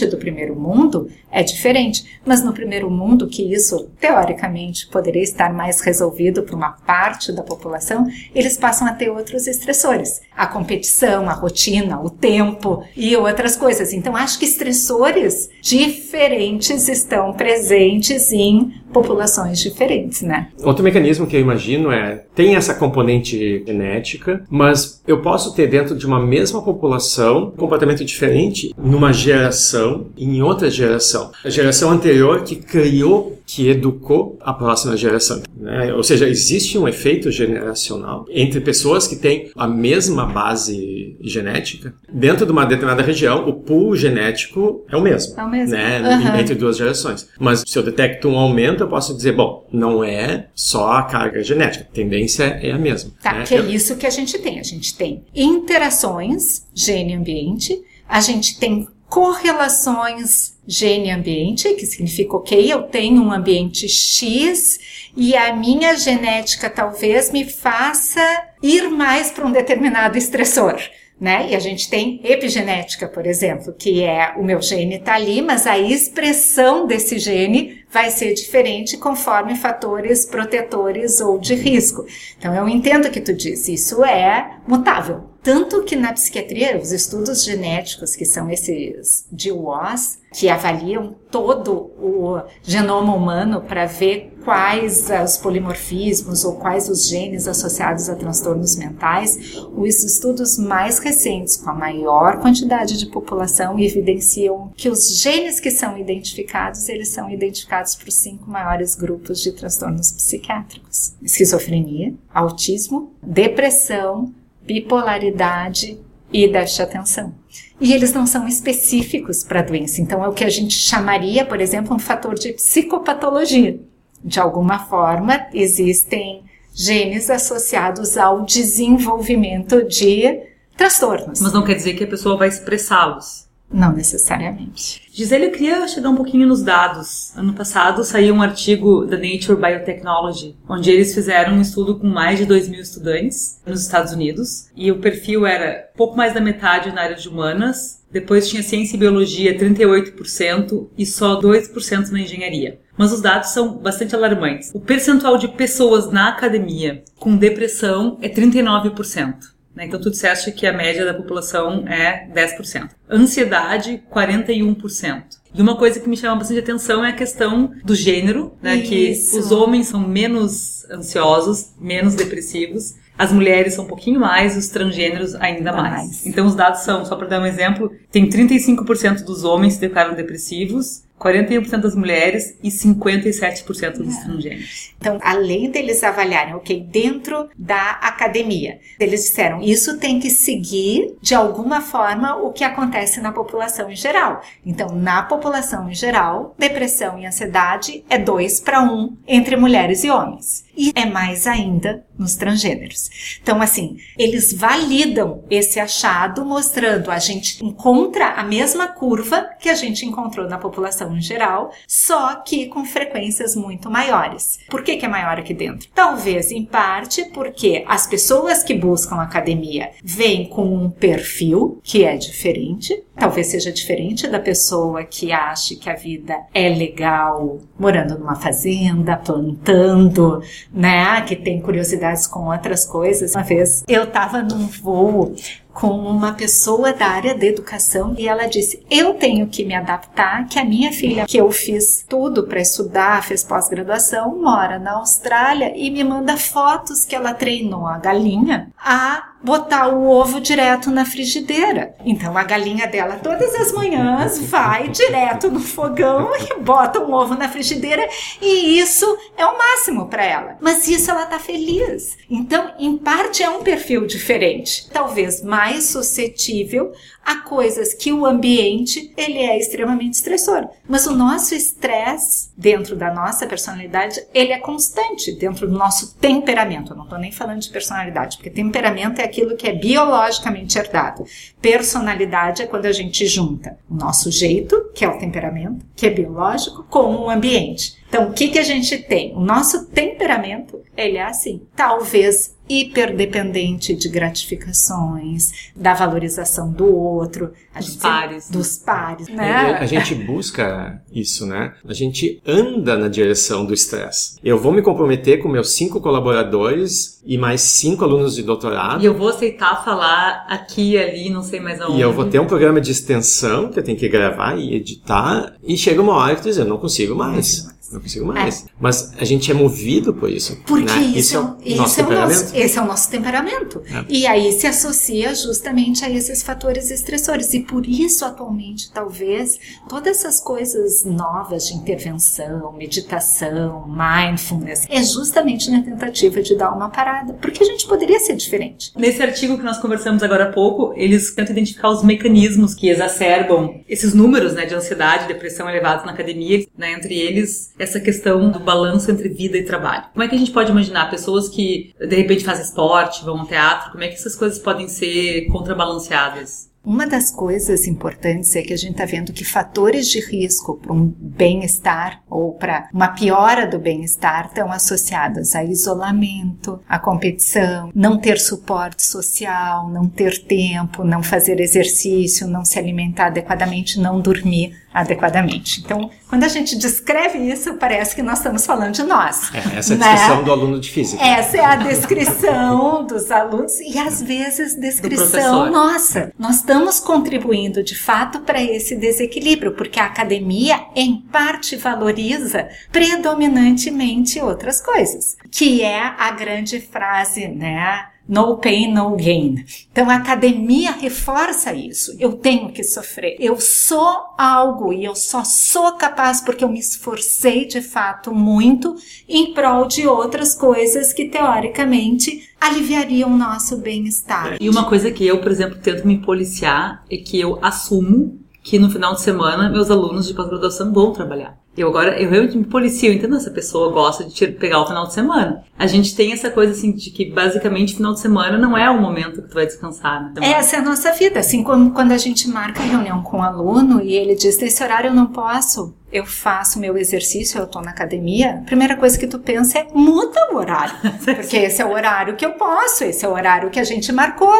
do 0.06 0.16
primeiro 0.16 0.54
mundo, 0.54 1.08
é 1.30 1.42
diferente. 1.42 2.20
Mas 2.24 2.44
no 2.44 2.52
primeiro 2.52 2.90
mundo, 2.90 3.28
que 3.28 3.52
isso 3.52 3.90
teoricamente 4.00 4.86
poderia 4.88 5.22
estar 5.22 5.52
mais 5.52 5.80
resolvido 5.80 6.42
para 6.42 6.56
uma 6.56 6.72
parte 6.72 7.32
da 7.32 7.42
população, 7.42 8.06
eles 8.34 8.56
passam 8.56 8.86
a 8.86 8.92
ter 8.92 9.10
outros 9.10 9.46
estressores. 9.46 10.20
A 10.36 10.46
competição, 10.46 11.28
a 11.28 11.32
rotina, 11.32 12.00
o 12.00 12.10
tempo 12.10 12.84
e 12.96 13.16
outras 13.16 13.56
coisas. 13.56 13.92
Então 13.92 14.16
acho 14.16 14.38
que 14.38 14.44
estressores 14.44 15.48
diferentes 15.60 16.88
estão 16.88 17.32
presentes 17.32 18.32
em 18.32 18.72
populações 18.94 19.58
diferentes, 19.58 20.22
né? 20.22 20.48
Outro 20.62 20.82
mecanismo 20.82 21.26
que 21.26 21.36
eu 21.36 21.40
imagino 21.40 21.92
é 21.92 22.24
tem 22.34 22.56
essa 22.56 22.74
componente 22.74 23.62
genética, 23.66 24.42
mas 24.48 25.02
eu 25.06 25.20
posso 25.20 25.54
ter 25.54 25.66
dentro 25.66 25.94
de 25.94 26.06
uma 26.06 26.24
mesma 26.24 26.62
população 26.62 27.48
um 27.48 27.50
comportamento 27.50 28.04
diferente 28.04 28.72
numa 28.78 29.12
geração 29.12 30.06
e 30.16 30.24
em 30.24 30.40
outra 30.40 30.70
geração. 30.70 31.32
A 31.44 31.50
geração 31.50 31.90
anterior 31.90 32.42
que 32.42 32.56
criou, 32.56 33.38
que 33.46 33.68
educou 33.68 34.38
a 34.40 34.52
próxima 34.52 34.96
geração. 34.96 35.42
Né? 35.56 35.92
Ou 35.94 36.02
seja, 36.02 36.28
existe 36.28 36.78
um 36.78 36.88
efeito 36.88 37.30
generacional 37.30 38.24
entre 38.30 38.60
pessoas 38.60 39.06
que 39.06 39.16
têm 39.16 39.50
a 39.56 39.66
mesma 39.66 40.26
base 40.26 41.16
genética. 41.20 41.94
Dentro 42.10 42.46
de 42.46 42.52
uma 42.52 42.64
determinada 42.64 43.02
região, 43.02 43.48
o 43.48 43.52
pool 43.52 43.94
genético 43.94 44.84
é 44.88 44.96
o 44.96 45.00
mesmo. 45.00 45.38
É 45.38 45.44
o 45.44 45.50
mesmo. 45.50 45.76
Né? 45.76 46.00
Uhum. 46.00 46.40
Entre 46.40 46.54
duas 46.54 46.76
gerações. 46.76 47.28
Mas 47.38 47.62
se 47.66 47.78
eu 47.78 47.82
detecto 47.82 48.28
um 48.28 48.38
aumento, 48.38 48.82
eu 48.82 48.88
posso 48.88 49.14
dizer, 49.14 49.32
bom, 49.32 49.66
não 49.72 50.02
é 50.02 50.48
só 50.54 50.92
a 50.92 51.02
carga 51.02 51.42
genética. 51.42 51.86
A 51.90 51.94
tendência 51.94 52.44
é 52.44 52.72
a 52.72 52.78
mesma. 52.78 53.10
Tá, 53.22 53.34
né? 53.34 53.44
que 53.44 53.54
é 53.54 53.60
isso 53.60 53.96
que 53.96 54.06
a 54.06 54.10
gente 54.10 54.38
tem. 54.38 54.58
A 54.58 54.62
gente 54.62 54.96
tem 54.96 55.22
interações 55.34 56.66
gene-ambiente, 56.74 57.82
a 58.08 58.20
gente 58.20 58.58
tem 58.58 58.86
correlações 59.14 60.54
gene-ambiente, 60.66 61.72
que 61.74 61.86
significa, 61.86 62.36
ok, 62.36 62.72
eu 62.72 62.82
tenho 62.82 63.22
um 63.22 63.30
ambiente 63.30 63.88
X 63.88 64.80
e 65.16 65.36
a 65.36 65.54
minha 65.54 65.96
genética 65.96 66.68
talvez 66.68 67.30
me 67.30 67.44
faça 67.44 68.20
ir 68.60 68.90
mais 68.90 69.30
para 69.30 69.46
um 69.46 69.52
determinado 69.52 70.18
estressor. 70.18 70.80
Né? 71.20 71.50
E 71.50 71.54
a 71.54 71.60
gente 71.60 71.88
tem 71.88 72.20
epigenética, 72.24 73.06
por 73.06 73.24
exemplo, 73.24 73.72
que 73.72 74.02
é 74.02 74.34
o 74.36 74.42
meu 74.42 74.60
gene 74.60 74.96
está 74.96 75.14
ali, 75.14 75.40
mas 75.40 75.64
a 75.64 75.78
expressão 75.78 76.84
desse 76.84 77.16
gene 77.20 77.83
vai 77.94 78.10
ser 78.10 78.34
diferente 78.34 78.96
conforme 78.96 79.54
fatores 79.54 80.26
protetores 80.26 81.20
ou 81.20 81.38
de 81.38 81.54
risco. 81.54 82.04
Então 82.36 82.52
eu 82.52 82.68
entendo 82.68 83.06
o 83.06 83.10
que 83.10 83.20
tu 83.20 83.32
disse, 83.32 83.72
isso 83.72 84.04
é 84.04 84.58
mutável. 84.66 85.32
Tanto 85.44 85.82
que 85.82 85.94
na 85.94 86.10
psiquiatria, 86.10 86.78
os 86.78 86.90
estudos 86.90 87.44
genéticos, 87.44 88.16
que 88.16 88.24
são 88.24 88.48
esses 88.48 89.26
DWOS, 89.30 90.18
que 90.32 90.48
avaliam 90.48 91.14
todo 91.30 91.92
o 91.98 92.40
genoma 92.62 93.14
humano 93.14 93.60
para 93.60 93.84
ver 93.84 94.32
quais 94.42 95.08
os 95.22 95.36
polimorfismos 95.36 96.44
ou 96.46 96.56
quais 96.56 96.88
os 96.88 97.06
genes 97.06 97.46
associados 97.46 98.08
a 98.08 98.16
transtornos 98.16 98.74
mentais, 98.76 99.54
os 99.76 100.02
estudos 100.02 100.56
mais 100.56 100.98
recentes, 100.98 101.56
com 101.56 101.70
a 101.70 101.74
maior 101.74 102.40
quantidade 102.40 102.98
de 102.98 103.06
população, 103.06 103.78
evidenciam 103.78 104.72
que 104.74 104.88
os 104.88 105.20
genes 105.20 105.60
que 105.60 105.70
são 105.70 105.96
identificados, 105.98 106.88
eles 106.88 107.08
são 107.08 107.30
identificados 107.30 107.83
para 107.92 108.08
os 108.08 108.14
cinco 108.14 108.48
maiores 108.48 108.94
grupos 108.94 109.40
de 109.40 109.50
transtornos 109.50 110.12
psiquiátricos: 110.12 111.14
esquizofrenia, 111.20 112.14
autismo, 112.32 113.12
depressão, 113.20 114.32
bipolaridade 114.62 115.98
e 116.32 116.46
déficit 116.46 116.76
de 116.76 116.82
atenção. 116.82 117.34
E 117.80 117.92
eles 117.92 118.12
não 118.12 118.26
são 118.26 118.46
específicos 118.46 119.42
para 119.42 119.60
a 119.60 119.62
doença. 119.62 120.00
Então, 120.00 120.24
é 120.24 120.28
o 120.28 120.32
que 120.32 120.44
a 120.44 120.50
gente 120.50 120.74
chamaria, 120.74 121.44
por 121.44 121.60
exemplo, 121.60 121.94
um 121.94 121.98
fator 121.98 122.34
de 122.34 122.52
psicopatologia. 122.52 123.80
De 124.22 124.38
alguma 124.38 124.86
forma, 124.86 125.46
existem 125.52 126.44
genes 126.72 127.30
associados 127.30 128.16
ao 128.16 128.44
desenvolvimento 128.44 129.86
de 129.86 130.40
transtornos. 130.76 131.40
Mas 131.40 131.52
não 131.52 131.64
quer 131.64 131.74
dizer 131.74 131.94
que 131.94 132.04
a 132.04 132.08
pessoa 132.08 132.36
vai 132.36 132.48
expressá-los. 132.48 133.43
Não 133.72 133.92
necessariamente. 133.92 135.02
Gisele, 135.12 135.46
eu 135.46 135.50
queria 135.50 135.88
chegar 135.88 136.08
um 136.08 136.16
pouquinho 136.16 136.46
nos 136.46 136.62
dados. 136.62 137.32
Ano 137.36 137.52
passado 137.52 138.04
saiu 138.04 138.34
um 138.34 138.42
artigo 138.42 139.04
da 139.04 139.16
Nature 139.16 139.60
Biotechnology, 139.60 140.56
onde 140.68 140.90
eles 140.90 141.14
fizeram 141.14 141.54
um 141.54 141.60
estudo 141.60 141.98
com 141.98 142.06
mais 142.06 142.38
de 142.38 142.46
2 142.46 142.68
mil 142.68 142.80
estudantes 142.80 143.60
nos 143.66 143.82
Estados 143.82 144.12
Unidos. 144.12 144.68
E 144.76 144.92
o 144.92 144.98
perfil 144.98 145.46
era 145.46 145.88
pouco 145.96 146.16
mais 146.16 146.34
da 146.34 146.40
metade 146.40 146.92
na 146.92 147.02
área 147.02 147.16
de 147.16 147.28
humanas, 147.28 148.04
depois 148.10 148.48
tinha 148.48 148.62
ciência 148.62 148.94
e 148.94 148.98
biologia 148.98 149.58
38% 149.58 150.88
e 150.96 151.04
só 151.04 151.40
2% 151.40 152.10
na 152.10 152.20
engenharia. 152.20 152.78
Mas 152.96 153.12
os 153.12 153.20
dados 153.20 153.50
são 153.50 153.76
bastante 153.76 154.14
alarmantes. 154.14 154.70
O 154.72 154.78
percentual 154.78 155.36
de 155.36 155.48
pessoas 155.48 156.12
na 156.12 156.28
academia 156.28 157.02
com 157.16 157.36
depressão 157.36 158.16
é 158.22 158.28
39%. 158.28 159.53
Né? 159.74 159.86
Então, 159.86 160.00
tu 160.00 160.10
disseste 160.10 160.52
que 160.52 160.66
a 160.66 160.72
média 160.72 161.04
da 161.04 161.14
população 161.14 161.86
é 161.88 162.28
10%. 162.28 162.90
Ansiedade, 163.10 164.02
41%. 164.12 165.22
E 165.54 165.62
uma 165.62 165.76
coisa 165.76 166.00
que 166.00 166.08
me 166.08 166.16
chama 166.16 166.36
bastante 166.36 166.58
atenção 166.58 167.04
é 167.04 167.10
a 167.10 167.12
questão 167.12 167.72
do 167.84 167.94
gênero, 167.94 168.54
né? 168.60 168.80
Que 168.80 169.12
os 169.12 169.52
homens 169.52 169.86
são 169.86 170.00
menos 170.00 170.84
ansiosos, 170.90 171.72
menos 171.78 172.14
depressivos. 172.16 172.94
As 173.16 173.30
mulheres 173.30 173.74
são 173.74 173.84
um 173.84 173.86
pouquinho 173.86 174.18
mais, 174.18 174.56
os 174.56 174.66
transgêneros 174.68 175.36
ainda 175.36 175.72
mais. 175.72 175.92
mais. 175.92 176.26
Então 176.26 176.44
os 176.44 176.56
dados 176.56 176.80
são, 176.80 177.04
só 177.04 177.14
para 177.14 177.28
dar 177.28 177.40
um 177.40 177.46
exemplo, 177.46 177.92
tem 178.10 178.28
35% 178.28 179.22
dos 179.22 179.44
homens 179.44 179.74
que 179.74 179.80
se 179.80 179.80
declaram 179.82 180.14
depressivos, 180.14 181.04
41% 181.24 181.80
das 181.80 181.94
mulheres 181.94 182.58
e 182.62 182.68
57% 182.68 183.98
dos 183.98 184.16
transgêneros. 184.18 184.92
Então, 184.98 185.18
além 185.22 185.70
deles 185.70 186.04
avaliarem, 186.04 186.54
ok, 186.54 186.80
dentro 186.80 187.48
da 187.56 187.92
academia, 187.92 188.78
eles 189.00 189.22
disseram, 189.24 189.62
isso 189.62 189.98
tem 189.98 190.20
que 190.20 190.30
seguir, 190.30 191.16
de 191.22 191.34
alguma 191.34 191.80
forma, 191.80 192.36
o 192.36 192.52
que 192.52 192.62
acontece 192.62 193.20
na 193.20 193.32
população 193.32 193.90
em 193.90 193.96
geral. 193.96 194.42
Então, 194.64 194.94
na 194.94 195.22
população 195.22 195.90
em 195.90 195.94
geral, 195.94 196.54
depressão 196.58 197.18
e 197.18 197.26
ansiedade 197.26 198.04
é 198.10 198.18
2 198.18 198.60
para 198.60 198.82
1 198.82 199.16
entre 199.26 199.56
mulheres 199.56 200.04
e 200.04 200.10
homens. 200.10 200.63
E 200.76 200.92
é 200.94 201.06
mais 201.06 201.46
ainda 201.46 202.04
nos 202.18 202.34
transgêneros. 202.34 203.38
Então, 203.42 203.60
assim, 203.60 203.96
eles 204.18 204.52
validam 204.52 205.44
esse 205.50 205.80
achado, 205.80 206.44
mostrando 206.44 207.10
a 207.10 207.18
gente 207.18 207.64
encontra 207.64 208.28
a 208.34 208.44
mesma 208.44 208.88
curva 208.88 209.50
que 209.58 209.68
a 209.68 209.74
gente 209.74 210.06
encontrou 210.06 210.48
na 210.48 210.58
população 210.58 211.16
em 211.16 211.20
geral, 211.20 211.72
só 211.86 212.36
que 212.36 212.66
com 212.66 212.84
frequências 212.84 213.56
muito 213.56 213.90
maiores. 213.90 214.58
Por 214.68 214.82
que, 214.82 214.96
que 214.96 215.04
é 215.04 215.08
maior 215.08 215.38
aqui 215.38 215.54
dentro? 215.54 215.88
Talvez, 215.94 216.50
em 216.50 216.64
parte, 216.64 217.24
porque 217.26 217.84
as 217.86 218.06
pessoas 218.06 218.62
que 218.62 218.74
buscam 218.74 219.16
academia 219.16 219.90
vêm 220.02 220.48
com 220.48 220.64
um 220.64 220.90
perfil 220.90 221.80
que 221.82 222.04
é 222.04 222.16
diferente, 222.16 223.04
talvez 223.16 223.48
seja 223.48 223.72
diferente 223.72 224.26
da 224.28 224.38
pessoa 224.38 225.04
que 225.04 225.32
acha 225.32 225.74
que 225.76 225.88
a 225.88 225.94
vida 225.94 226.36
é 226.52 226.68
legal 226.68 227.58
morando 227.78 228.18
numa 228.18 228.34
fazenda, 228.34 229.16
plantando, 229.16 230.42
né? 230.72 231.20
Que 231.22 231.36
tem 231.36 231.60
curiosidades 231.60 232.26
com 232.26 232.50
outras 232.50 232.84
coisas. 232.84 233.34
Uma 233.34 233.42
vez 233.42 233.84
eu 233.88 234.04
estava 234.04 234.42
num 234.42 234.66
voo 234.66 235.34
com 235.74 235.88
uma 235.88 236.32
pessoa 236.32 236.92
da 236.92 237.06
área 237.06 237.34
da 237.34 237.44
educação 237.44 238.14
e 238.16 238.28
ela 238.28 238.46
disse: 238.46 238.82
Eu 238.88 239.14
tenho 239.14 239.48
que 239.48 239.64
me 239.64 239.74
adaptar, 239.74 240.46
que 240.46 240.58
a 240.58 240.64
minha 240.64 240.92
filha, 240.92 241.26
que 241.26 241.36
eu 241.36 241.50
fiz 241.50 242.04
tudo 242.08 242.46
para 242.46 242.60
estudar, 242.60 243.24
fez 243.24 243.42
pós-graduação, 243.42 244.40
mora 244.40 244.78
na 244.78 244.92
Austrália 244.92 245.72
e 245.76 245.90
me 245.90 246.04
manda 246.04 246.36
fotos 246.36 247.04
que 247.04 247.14
ela 247.14 247.34
treinou 247.34 247.86
a 247.86 247.98
galinha 247.98 248.68
a 248.78 249.33
botar 249.44 249.88
o 249.88 250.08
ovo 250.08 250.40
direto 250.40 250.90
na 250.90 251.04
frigideira. 251.04 251.94
Então 252.04 252.36
a 252.36 252.42
galinha 252.42 252.86
dela 252.86 253.16
todas 253.22 253.54
as 253.54 253.72
manhãs 253.72 254.38
vai 254.46 254.88
direto 254.88 255.50
no 255.50 255.60
fogão 255.60 256.30
e 256.34 256.60
bota 256.60 256.98
um 257.00 257.12
ovo 257.12 257.34
na 257.34 257.48
frigideira 257.48 258.08
e 258.40 258.78
isso 258.78 259.06
é 259.36 259.44
o 259.44 259.58
máximo 259.58 260.08
para 260.08 260.24
ela. 260.24 260.56
Mas 260.60 260.88
isso 260.88 261.10
ela 261.10 261.26
tá 261.26 261.38
feliz. 261.38 262.16
Então, 262.30 262.72
em 262.78 262.96
parte 262.96 263.42
é 263.42 263.50
um 263.50 263.62
perfil 263.62 264.06
diferente, 264.06 264.88
talvez 264.90 265.42
mais 265.42 265.84
suscetível 265.84 266.92
a 267.24 267.36
coisas 267.36 267.94
que 267.94 268.12
o 268.12 268.26
ambiente 268.26 269.12
ele 269.16 269.38
é 269.38 269.58
extremamente 269.58 270.14
estressor. 270.14 270.68
Mas 270.88 271.06
o 271.06 271.14
nosso 271.14 271.54
estresse 271.54 272.50
dentro 272.56 272.94
da 272.94 273.12
nossa 273.12 273.46
personalidade 273.46 274.22
ele 274.34 274.52
é 274.52 274.58
constante 274.58 275.32
dentro 275.32 275.66
do 275.66 275.76
nosso 275.76 276.14
temperamento. 276.16 276.92
Eu 276.92 276.96
não 276.96 277.04
estou 277.04 277.18
nem 277.18 277.32
falando 277.32 277.60
de 277.60 277.70
personalidade, 277.70 278.36
porque 278.36 278.50
temperamento 278.50 279.20
é 279.20 279.24
aquilo 279.24 279.56
que 279.56 279.66
é 279.66 279.72
biologicamente 279.72 280.78
herdado. 280.78 281.24
Personalidade 281.60 282.62
é 282.62 282.66
quando 282.66 282.86
a 282.86 282.92
gente 282.92 283.26
junta 283.26 283.78
o 283.88 283.94
nosso 283.94 284.30
jeito, 284.30 284.90
que 284.94 285.04
é 285.04 285.08
o 285.08 285.18
temperamento, 285.18 285.84
que 285.96 286.06
é 286.06 286.10
biológico, 286.10 286.84
com 286.84 287.16
o 287.16 287.30
ambiente. 287.30 288.03
Então, 288.14 288.28
o 288.28 288.32
que, 288.32 288.46
que 288.46 288.60
a 288.60 288.62
gente 288.62 288.96
tem? 288.96 289.34
O 289.34 289.40
nosso 289.40 289.86
temperamento, 289.86 290.80
ele 290.96 291.16
é 291.16 291.24
assim. 291.24 291.62
Talvez 291.74 292.54
hiperdependente 292.68 293.94
de 293.94 294.08
gratificações, 294.08 295.72
da 295.76 295.92
valorização 295.94 296.70
do 296.70 296.86
outro, 296.86 297.52
a 297.74 297.80
dos 297.80 297.96
pares, 297.96 298.48
dos 298.48 298.78
pares, 298.78 299.28
né? 299.28 299.50
A, 299.52 299.80
a 299.80 299.86
gente 299.86 300.14
busca 300.14 301.02
isso, 301.12 301.44
né? 301.44 301.74
A 301.86 301.92
gente 301.92 302.40
anda 302.46 302.96
na 302.96 303.08
direção 303.08 303.66
do 303.66 303.74
estresse. 303.74 304.38
Eu 304.42 304.58
vou 304.58 304.72
me 304.72 304.80
comprometer 304.80 305.42
com 305.42 305.48
meus 305.48 305.72
cinco 305.72 306.00
colaboradores 306.00 307.20
e 307.26 307.36
mais 307.36 307.60
cinco 307.60 308.04
alunos 308.04 308.36
de 308.36 308.42
doutorado. 308.42 309.02
E 309.02 309.06
eu 309.06 309.14
vou 309.14 309.28
aceitar 309.28 309.84
falar 309.84 310.46
aqui 310.48 310.92
e 310.92 310.98
ali, 310.98 311.30
não 311.30 311.42
sei 311.42 311.60
mais 311.60 311.80
aonde. 311.80 311.98
E 311.98 312.00
eu 312.00 312.12
vou 312.12 312.26
ter 312.26 312.38
um 312.38 312.46
programa 312.46 312.80
de 312.80 312.92
extensão 312.92 313.70
que 313.70 313.78
eu 313.78 313.82
tenho 313.82 313.98
que 313.98 314.08
gravar 314.08 314.56
e 314.56 314.74
editar. 314.74 315.54
E 315.62 315.76
chega 315.76 316.00
uma 316.00 316.14
hora 316.14 316.36
que 316.36 316.42
tu 316.42 316.48
diz, 316.48 316.56
eu 316.56 316.64
não 316.64 316.78
consigo 316.78 317.14
mais. 317.14 317.73
Não 317.94 318.00
consigo 318.00 318.26
mais. 318.26 318.64
É. 318.64 318.68
Mas 318.80 319.12
a 319.18 319.24
gente 319.24 319.50
é 319.50 319.54
movido 319.54 320.12
por 320.12 320.28
isso. 320.28 320.60
Porque 320.66 320.92
né? 320.92 321.02
isso, 321.02 321.18
isso, 321.18 321.36
é 321.36 321.40
o 321.40 321.56
isso 321.64 321.76
nosso 321.76 322.00
é 322.00 322.02
temperamento. 322.02 322.40
Nosso, 322.40 322.56
esse 322.56 322.78
é 322.78 322.82
o 322.82 322.86
nosso 322.86 323.10
temperamento. 323.10 323.82
É. 323.86 324.04
E 324.08 324.26
aí 324.26 324.52
se 324.52 324.66
associa 324.66 325.34
justamente 325.34 326.04
a 326.04 326.10
esses 326.10 326.42
fatores 326.42 326.90
estressores. 326.90 327.54
E 327.54 327.60
por 327.60 327.86
isso, 327.86 328.24
atualmente, 328.24 328.90
talvez, 328.92 329.58
todas 329.88 330.18
essas 330.18 330.40
coisas 330.40 331.04
novas 331.04 331.68
de 331.68 331.74
intervenção, 331.74 332.72
meditação, 332.72 333.86
mindfulness, 333.86 334.86
é 334.90 335.02
justamente 335.02 335.70
na 335.70 335.82
tentativa 335.82 336.42
de 336.42 336.56
dar 336.56 336.72
uma 336.72 336.88
parada. 336.88 337.34
Porque 337.34 337.62
a 337.62 337.66
gente 337.66 337.86
poderia 337.86 338.18
ser 338.18 338.34
diferente. 338.34 338.92
Nesse 338.96 339.22
artigo 339.22 339.56
que 339.56 339.62
nós 339.62 339.78
conversamos 339.78 340.22
agora 340.22 340.48
há 340.48 340.52
pouco, 340.52 340.92
eles 340.96 341.32
tentam 341.32 341.52
identificar 341.52 341.90
os 341.90 342.02
mecanismos 342.02 342.74
que 342.74 342.88
exacerbam 342.88 343.80
esses 343.88 344.14
números 344.14 344.52
né, 344.54 344.66
de 344.66 344.74
ansiedade 344.74 345.24
e 345.24 345.28
depressão 345.28 345.68
elevados 345.68 346.04
na 346.04 346.12
academia, 346.12 346.66
né, 346.76 346.92
entre 346.92 347.16
eles 347.16 347.72
essa 347.84 348.00
questão 348.00 348.50
do 348.50 348.58
balanço 348.58 349.10
entre 349.10 349.28
vida 349.28 349.56
e 349.56 349.64
trabalho. 349.64 350.04
Como 350.12 350.22
é 350.22 350.28
que 350.28 350.34
a 350.34 350.38
gente 350.38 350.50
pode 350.50 350.70
imaginar 350.70 351.10
pessoas 351.10 351.48
que 351.48 351.92
de 351.98 352.16
repente 352.16 352.44
fazem 352.44 352.64
esporte, 352.64 353.24
vão 353.24 353.40
ao 353.40 353.46
teatro, 353.46 353.92
como 353.92 354.02
é 354.02 354.08
que 354.08 354.14
essas 354.14 354.34
coisas 354.34 354.58
podem 354.58 354.88
ser 354.88 355.46
contrabalanceadas? 355.46 356.74
Uma 356.84 357.06
das 357.06 357.30
coisas 357.30 357.86
importantes 357.86 358.54
é 358.54 358.60
que 358.60 358.74
a 358.74 358.76
gente 358.76 358.90
está 358.90 359.06
vendo 359.06 359.32
que 359.32 359.42
fatores 359.42 360.06
de 360.06 360.20
risco 360.20 360.76
para 360.76 360.92
um 360.92 361.06
bem-estar 361.18 362.22
ou 362.28 362.52
para 362.52 362.90
uma 362.92 363.08
piora 363.08 363.66
do 363.66 363.78
bem-estar 363.78 364.48
estão 364.48 364.70
associados 364.70 365.54
a 365.54 365.64
isolamento, 365.64 366.78
a 366.86 366.98
competição, 366.98 367.90
não 367.94 368.18
ter 368.18 368.38
suporte 368.38 369.02
social, 369.02 369.88
não 369.88 370.06
ter 370.06 370.44
tempo, 370.44 371.02
não 371.04 371.22
fazer 371.22 371.58
exercício, 371.58 372.46
não 372.46 372.66
se 372.66 372.78
alimentar 372.78 373.28
adequadamente, 373.28 373.98
não 373.98 374.20
dormir 374.20 374.83
adequadamente. 374.94 375.82
Então, 375.84 376.08
quando 376.28 376.44
a 376.44 376.48
gente 376.48 376.78
descreve 376.78 377.38
isso, 377.38 377.74
parece 377.74 378.14
que 378.14 378.22
nós 378.22 378.38
estamos 378.38 378.64
falando 378.64 378.94
de 378.94 379.02
nós. 379.02 379.50
É, 379.52 379.78
essa 379.78 379.94
é 379.94 379.96
a 379.96 379.98
né? 379.98 380.12
descrição 380.12 380.36
né? 380.36 380.42
do 380.44 380.52
aluno 380.52 380.80
de 380.80 380.90
física. 380.90 381.24
Essa 381.24 381.56
é 381.56 381.64
a 381.64 381.74
descrição 381.74 383.02
dos 383.04 383.30
alunos 383.32 383.80
e 383.80 383.98
às 383.98 384.22
vezes 384.22 384.78
descrição 384.78 385.70
nossa. 385.70 386.32
Nós 386.38 386.56
estamos 386.56 387.00
contribuindo 387.00 387.82
de 387.82 387.96
fato 387.96 388.40
para 388.40 388.62
esse 388.62 388.94
desequilíbrio, 388.94 389.72
porque 389.72 389.98
a 389.98 390.04
academia 390.04 390.80
em 390.94 391.16
parte 391.20 391.74
valoriza 391.74 392.68
predominantemente 392.92 394.40
outras 394.40 394.80
coisas, 394.80 395.36
que 395.50 395.82
é 395.82 396.00
a 396.00 396.30
grande 396.30 396.80
frase, 396.80 397.48
né? 397.48 398.06
No 398.26 398.56
pain, 398.56 398.92
no 398.92 399.16
gain. 399.16 399.64
Então 399.92 400.08
a 400.08 400.16
academia 400.16 400.92
reforça 400.92 401.74
isso. 401.74 402.16
Eu 402.18 402.32
tenho 402.32 402.70
que 402.70 402.82
sofrer. 402.82 403.36
Eu 403.38 403.60
sou 403.60 404.34
algo 404.38 404.92
e 404.92 405.04
eu 405.04 405.14
só 405.14 405.44
sou 405.44 405.92
capaz 405.92 406.40
porque 406.40 406.64
eu 406.64 406.68
me 406.68 406.78
esforcei 406.78 407.66
de 407.66 407.82
fato 407.82 408.34
muito 408.34 408.94
em 409.28 409.52
prol 409.52 409.86
de 409.86 410.06
outras 410.06 410.54
coisas 410.54 411.12
que 411.12 411.26
teoricamente 411.26 412.48
aliviariam 412.60 413.30
o 413.30 413.36
nosso 413.36 413.76
bem-estar. 413.76 414.56
E 414.58 414.70
uma 414.70 414.88
coisa 414.88 415.10
que 415.10 415.26
eu, 415.26 415.40
por 415.40 415.50
exemplo, 415.50 415.78
tento 415.78 416.06
me 416.06 416.18
policiar 416.18 417.04
é 417.10 417.18
que 417.18 417.38
eu 417.38 417.58
assumo 417.62 418.40
que 418.62 418.78
no 418.78 418.90
final 418.90 419.14
de 419.14 419.20
semana 419.20 419.68
meus 419.68 419.90
alunos 419.90 420.26
de 420.26 420.32
pós-graduação 420.32 420.92
vão 420.92 421.12
trabalhar. 421.12 421.62
Eu 421.76 421.88
agora, 421.88 422.20
eu 422.20 422.30
realmente 422.30 422.56
me 422.56 422.64
policio, 422.64 423.08
eu 423.08 423.14
entendo 423.14 423.36
essa 423.36 423.50
pessoa 423.50 423.92
gosta 423.92 424.24
de 424.24 424.46
pegar 424.48 424.80
o 424.80 424.86
final 424.86 425.06
de 425.06 425.14
semana. 425.14 425.64
A 425.76 425.86
gente 425.86 426.14
tem 426.14 426.32
essa 426.32 426.50
coisa 426.50 426.72
assim 426.72 426.92
de 426.92 427.10
que 427.10 427.24
basicamente 427.24 427.96
final 427.96 428.12
de 428.12 428.20
semana 428.20 428.56
não 428.56 428.76
é 428.76 428.88
o 428.88 429.00
momento 429.00 429.42
que 429.42 429.48
tu 429.48 429.54
vai 429.54 429.66
descansar. 429.66 430.32
Né? 430.34 430.52
Essa 430.52 430.76
é 430.76 430.78
a 430.78 430.82
nossa 430.82 431.12
vida, 431.12 431.40
assim 431.40 431.64
como 431.64 431.90
quando 431.90 432.12
a 432.12 432.18
gente 432.18 432.48
marca 432.48 432.82
reunião 432.82 433.22
com 433.22 433.38
o 433.38 433.40
um 433.40 433.42
aluno 433.42 434.00
e 434.00 434.14
ele 434.14 434.34
diz, 434.34 434.58
nesse 434.58 434.82
horário 434.82 435.08
eu 435.08 435.14
não 435.14 435.26
posso 435.26 435.94
eu 436.14 436.24
faço 436.24 436.78
meu 436.78 436.96
exercício, 436.96 437.58
eu 437.58 437.66
tô 437.66 437.80
na 437.80 437.90
academia, 437.90 438.60
a 438.60 438.64
primeira 438.64 438.96
coisa 438.96 439.18
que 439.18 439.26
tu 439.26 439.40
pensa 439.40 439.80
é 439.80 439.86
muda 439.92 440.52
o 440.52 440.56
horário. 440.56 440.94
Porque 441.24 441.56
esse 441.56 441.82
é 441.82 441.84
o 441.84 441.90
horário 441.90 442.36
que 442.36 442.46
eu 442.46 442.52
posso, 442.52 443.02
esse 443.02 443.24
é 443.24 443.28
o 443.28 443.32
horário 443.32 443.68
que 443.68 443.80
a 443.80 443.84
gente 443.84 444.12
marcou. 444.12 444.54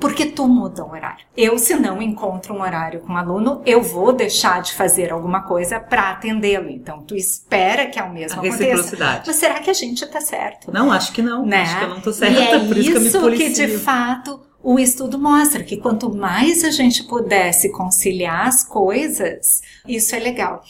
Porque 0.00 0.26
tu 0.26 0.48
muda 0.48 0.84
o 0.84 0.90
horário. 0.90 1.24
Eu, 1.36 1.58
se 1.58 1.74
não 1.76 2.02
encontro 2.02 2.52
um 2.52 2.60
horário 2.60 3.00
com 3.00 3.12
um 3.12 3.16
aluno, 3.16 3.62
eu 3.64 3.80
vou 3.80 4.12
deixar 4.12 4.60
de 4.60 4.74
fazer 4.74 5.12
alguma 5.12 5.44
coisa 5.44 5.78
para 5.78 6.10
atendê-lo. 6.10 6.68
Então, 6.68 7.00
tu 7.02 7.14
espera 7.14 7.86
que 7.86 7.98
ao 7.98 8.12
mesmo 8.12 8.40
a 8.40 8.44
aconteça. 8.44 9.22
Mas 9.24 9.36
será 9.36 9.60
que 9.60 9.70
a 9.70 9.72
gente 9.72 10.04
tá 10.06 10.20
certo? 10.20 10.72
Não, 10.72 10.92
acho 10.92 11.12
que 11.12 11.22
não. 11.22 11.46
Né? 11.46 11.62
Acho 11.62 11.78
que 11.78 11.84
eu 11.84 11.88
não 11.88 12.00
tô 12.00 12.12
certa, 12.12 12.38
e 12.38 12.42
é 12.42 12.58
por 12.58 12.76
isso, 12.76 12.90
que 12.90 12.96
eu 12.96 13.00
me 13.00 13.10
policio. 13.10 13.46
que, 13.46 13.52
de 13.54 13.78
fato, 13.78 14.40
o 14.68 14.80
estudo 14.80 15.16
mostra 15.16 15.62
que 15.62 15.76
quanto 15.76 16.12
mais 16.12 16.64
a 16.64 16.72
gente 16.72 17.04
pudesse 17.04 17.68
conciliar 17.70 18.48
as 18.48 18.64
coisas, 18.64 19.62
isso 19.86 20.12
é 20.16 20.18
legal. 20.18 20.60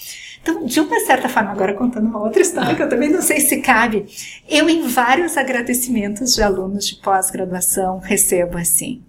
Então, 0.42 0.66
de 0.66 0.80
uma 0.80 1.00
certa 1.00 1.30
forma, 1.30 1.50
agora 1.50 1.72
contando 1.72 2.06
uma 2.06 2.22
outra 2.22 2.42
história 2.42 2.74
que 2.74 2.82
eu 2.82 2.90
também 2.90 3.08
não 3.08 3.22
sei 3.22 3.40
se 3.40 3.62
cabe, 3.62 4.04
eu 4.46 4.68
em 4.68 4.86
vários 4.86 5.38
agradecimentos 5.38 6.34
de 6.34 6.42
alunos 6.42 6.86
de 6.86 6.96
pós-graduação 6.96 7.98
recebo 7.98 8.58
assim: 8.58 9.02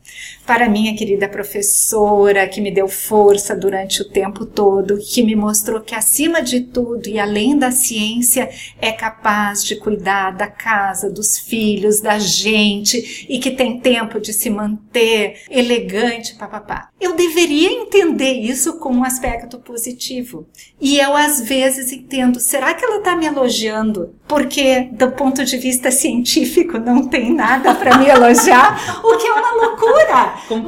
para 0.46 0.70
minha 0.70 0.96
querida 0.96 1.28
professora 1.28 2.48
que 2.48 2.62
me 2.62 2.72
deu 2.72 2.88
força 2.88 3.56
durante 3.56 4.02
o 4.02 4.10
tempo 4.10 4.46
todo, 4.46 4.98
que 4.98 5.22
me 5.22 5.36
mostrou 5.36 5.82
que 5.82 5.93
acima 5.93 6.41
de 6.41 6.62
tudo 6.62 7.10
e 7.10 7.20
além 7.20 7.58
da 7.58 7.70
ciência 7.70 8.50
é 8.80 8.91
capaz 8.91 9.63
de 9.63 9.76
cuidar 9.76 10.32
da 10.32 10.48
casa, 10.48 11.10
dos 11.10 11.38
filhos, 11.38 12.00
da 12.00 12.17
gente 12.17 13.26
e 13.30 13.39
que 13.39 13.52
tem 13.52 13.80
tempo 13.80 14.20
de 14.20 14.32
se 14.32 14.50
manter 14.50 15.41
elegante, 15.50 16.36
papapá. 16.36 16.89
Eu 17.00 17.15
deveria 17.15 17.72
entender 17.72 18.34
isso 18.34 18.80
como 18.80 19.00
um 19.00 19.04
aspecto 19.04 19.60
positivo. 19.60 20.48
E 20.80 20.98
eu 20.98 21.15
às 21.15 21.41
vezes 21.41 21.91
entendo, 21.91 22.39
será 22.39 22.74
que 22.74 22.86
ela 22.86 23.00
está 23.00 23.15
me 23.15 23.26
elogiando 23.26 24.15
porque 24.28 24.89
do 24.91 25.12
ponto 25.12 25.43
de 25.46 25.58
vista 25.58 25.89
científico 25.89 26.78
não 26.78 27.08
tem 27.08 27.34
nada 27.34 27.74
para 27.74 27.98
me 27.98 28.08
elogiar, 28.08 29.02
o 29.04 29.17
que 29.17 29.26
é 29.26 29.32
uma 29.32 29.52
loucura. 29.54 29.97